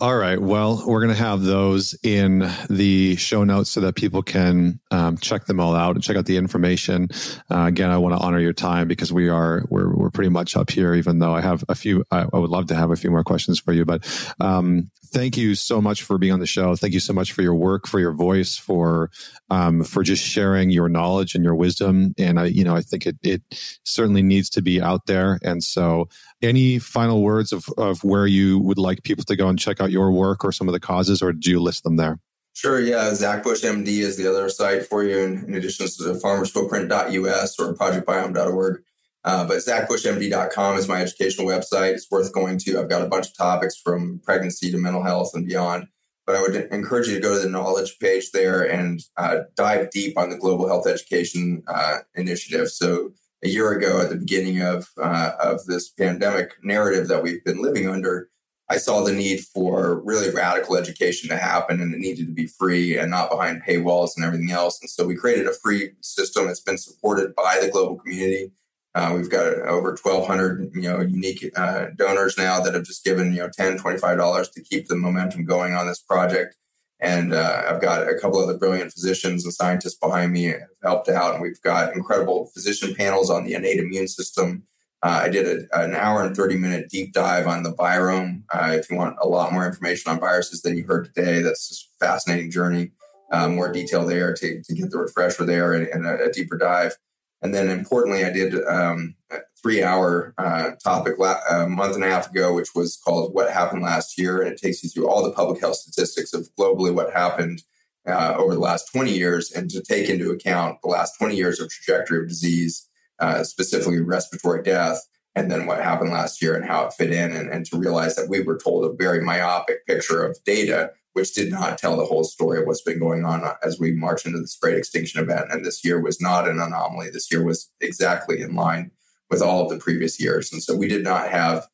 [0.00, 0.40] All right.
[0.40, 5.18] Well, we're going to have those in the show notes so that people can um,
[5.18, 7.08] check them all out and check out the information.
[7.50, 10.56] Uh, again, I want to honor your time because we are we're we're pretty much
[10.56, 10.94] up here.
[10.94, 13.22] Even though I have a few, I, I would love to have a few more
[13.22, 13.84] questions for you.
[13.84, 14.06] But
[14.40, 16.74] um, thank you so much for being on the show.
[16.74, 19.10] Thank you so much for your work, for your voice, for
[19.48, 22.14] um, for just sharing your knowledge and your wisdom.
[22.18, 23.42] And I, you know, I think it it
[23.84, 25.38] certainly needs to be out there.
[25.42, 26.08] And so,
[26.42, 29.92] any final words of of where you would like people to go and check out
[29.92, 32.18] your work or some of the causes, or do you list them there?
[32.52, 32.80] Sure.
[32.80, 33.14] Yeah.
[33.14, 37.74] Zach Bush MD is the other site for you, in, in addition to farmersfootprint.us or
[37.74, 38.82] projectbiome.org.
[39.24, 41.92] Uh, but zachbushmd.com is my educational website.
[41.92, 42.78] It's worth going to.
[42.78, 45.88] I've got a bunch of topics from pregnancy to mental health and beyond.
[46.26, 49.90] But I would encourage you to go to the knowledge page there and uh, dive
[49.90, 52.70] deep on the Global Health Education uh, Initiative.
[52.70, 53.12] So
[53.42, 57.60] a year ago, at the beginning of uh, of this pandemic narrative that we've been
[57.60, 58.30] living under,
[58.70, 62.46] I saw the need for really radical education to happen, and it needed to be
[62.46, 64.80] free and not behind paywalls and everything else.
[64.80, 66.48] And so we created a free system.
[66.48, 68.50] It's been supported by the global community.
[68.94, 73.32] Uh, we've got over 1,200, you know, unique uh, donors now that have just given,
[73.32, 76.56] you know, 10, $25 to keep the momentum going on this project.
[77.00, 80.60] And uh, I've got a couple of the brilliant physicians and scientists behind me have
[80.82, 81.34] helped out.
[81.34, 84.62] And we've got incredible physician panels on the innate immune system.
[85.02, 88.44] Uh, I did a, an hour and 30 minute deep dive on the virome.
[88.54, 91.68] Uh, if you want a lot more information on viruses than you heard today, that's
[91.68, 92.92] just a fascinating journey.
[93.30, 96.56] Uh, more detail there to, to get the refresher there and, and a, a deeper
[96.56, 96.96] dive.
[97.44, 102.02] And then importantly, I did um, a three hour uh, topic la- a month and
[102.02, 104.40] a half ago, which was called What Happened Last Year.
[104.40, 107.62] And it takes you through all the public health statistics of globally what happened
[108.08, 111.60] uh, over the last 20 years and to take into account the last 20 years
[111.60, 112.88] of trajectory of disease,
[113.18, 114.98] uh, specifically respiratory death.
[115.36, 118.14] and then what happened last year and how it fit in, and, and to realize
[118.14, 122.04] that we were told a very myopic picture of data, which did not tell the
[122.04, 125.46] whole story of what's been going on as we march into this great extinction event.
[125.50, 127.10] And this year was not an anomaly.
[127.10, 128.90] This year was exactly in line
[129.30, 130.52] with all of the previous years.
[130.52, 131.68] And so we did not have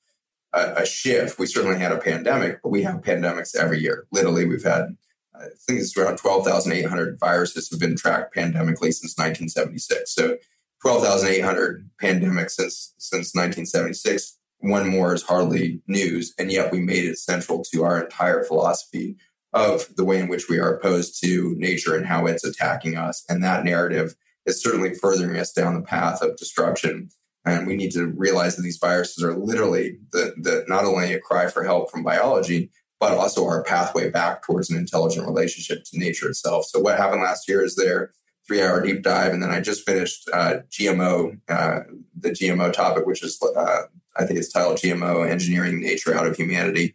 [0.53, 1.39] a, a shift.
[1.39, 4.07] We certainly had a pandemic, but we have pandemics every year.
[4.13, 4.97] Literally, we've had
[5.35, 10.15] I think it's around 12,800 viruses have been tracked pandemically since 1976.
[10.15, 10.37] So
[10.83, 14.37] 12,800 pandemics since since 1976.
[14.59, 19.17] One more is hardly news, and yet we made it central to our entire philosophy
[19.53, 23.25] of the way in which we are opposed to nature and how it's attacking us.
[23.29, 24.15] And that narrative
[24.47, 27.11] is certainly furthering us down the path of destruction.
[27.45, 31.21] And we need to realize that these viruses are literally the, the not only a
[31.21, 32.71] cry for help from biology,
[33.01, 36.67] but also our pathway back towards an intelligent relationship to nature itself.
[36.67, 38.13] So what happened last year is their
[38.47, 39.33] three hour deep dive.
[39.33, 41.81] And then I just finished uh, GMO, uh,
[42.19, 43.83] the GMO topic, which is, uh,
[44.17, 46.95] I think it's titled GMO Engineering Nature Out of Humanity.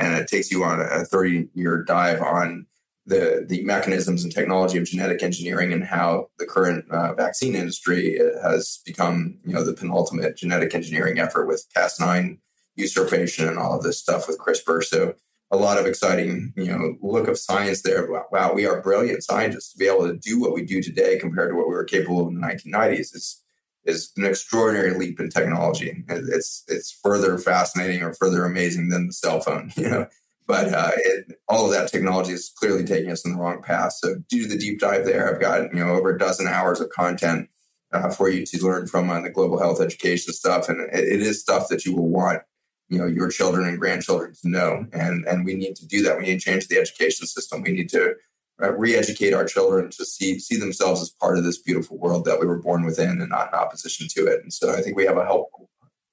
[0.00, 2.66] And it takes you on a 30 year dive on
[3.06, 8.18] the, the mechanisms and technology of genetic engineering and how the current uh, vaccine industry
[8.42, 12.38] has become, you know, the penultimate genetic engineering effort with Cas9
[12.76, 14.82] usurpation and all of this stuff with CRISPR.
[14.82, 15.14] So
[15.50, 18.08] a lot of exciting, you know, look of science there.
[18.30, 21.50] Wow, we are brilliant scientists to be able to do what we do today compared
[21.50, 23.14] to what we were capable of in the 1990s.
[23.14, 23.42] Is
[23.84, 26.04] is an extraordinary leap in technology.
[26.08, 30.06] It's it's further fascinating or further amazing than the cell phone, you know.
[30.46, 33.92] But uh, it, all of that technology is clearly taking us in the wrong path.
[33.92, 35.32] So do the deep dive there.
[35.32, 37.48] I've got you know over a dozen hours of content
[37.92, 41.22] uh, for you to learn from on the global health education stuff, and it, it
[41.22, 42.42] is stuff that you will want
[42.90, 46.18] you know your children and grandchildren to know and and we need to do that
[46.18, 48.14] we need to change the education system we need to
[48.62, 52.40] uh, re-educate our children to see see themselves as part of this beautiful world that
[52.40, 54.42] we were born within and not in opposition to it.
[54.42, 55.70] And so i think we have a helpful,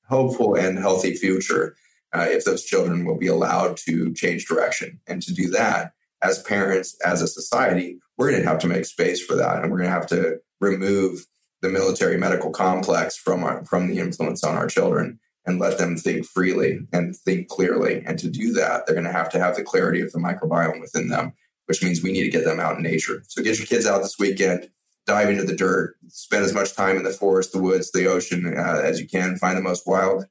[0.08, 1.76] hopeful and healthy future
[2.14, 5.00] uh, if those children will be allowed to change direction.
[5.08, 5.92] And to do that
[6.22, 9.62] as parents as a society we're going to have to make space for that.
[9.62, 11.26] And we're going to have to remove
[11.62, 15.96] the military medical complex from our, from the influence on our children and let them
[15.96, 18.04] think freely and think clearly.
[18.06, 20.82] And to do that, they're going to have to have the clarity of the microbiome
[20.82, 21.34] within them,
[21.68, 23.24] which means we need to get them out in nature.
[23.28, 24.70] So get your kids out this weekend,
[25.06, 28.54] dive into the dirt, spend as much time in the forest, the woods, the ocean
[28.58, 30.26] uh, as you can, find the most wild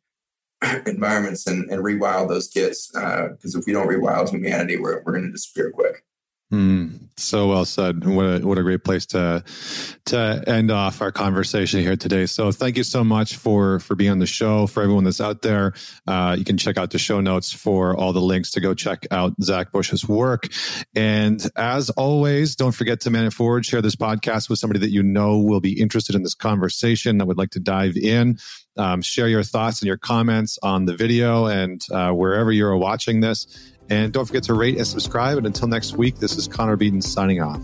[0.86, 2.90] environments and, and rewild those kids.
[2.92, 6.04] Because uh, if we don't rewild humanity, we're, we're going to disappear quick.
[6.52, 8.06] Mm, so well said.
[8.06, 9.42] What a what a great place to
[10.04, 12.26] to end off our conversation here today.
[12.26, 14.68] So thank you so much for for being on the show.
[14.68, 15.72] For everyone that's out there,
[16.06, 19.08] uh, you can check out the show notes for all the links to go check
[19.10, 20.46] out Zach Bush's work.
[20.94, 23.66] And as always, don't forget to man it forward.
[23.66, 27.26] Share this podcast with somebody that you know will be interested in this conversation that
[27.26, 28.38] would like to dive in.
[28.76, 33.20] Um, share your thoughts and your comments on the video and uh, wherever you're watching
[33.20, 33.46] this.
[33.88, 35.38] And don't forget to rate and subscribe.
[35.38, 37.62] And until next week, this is Connor Beaton signing off.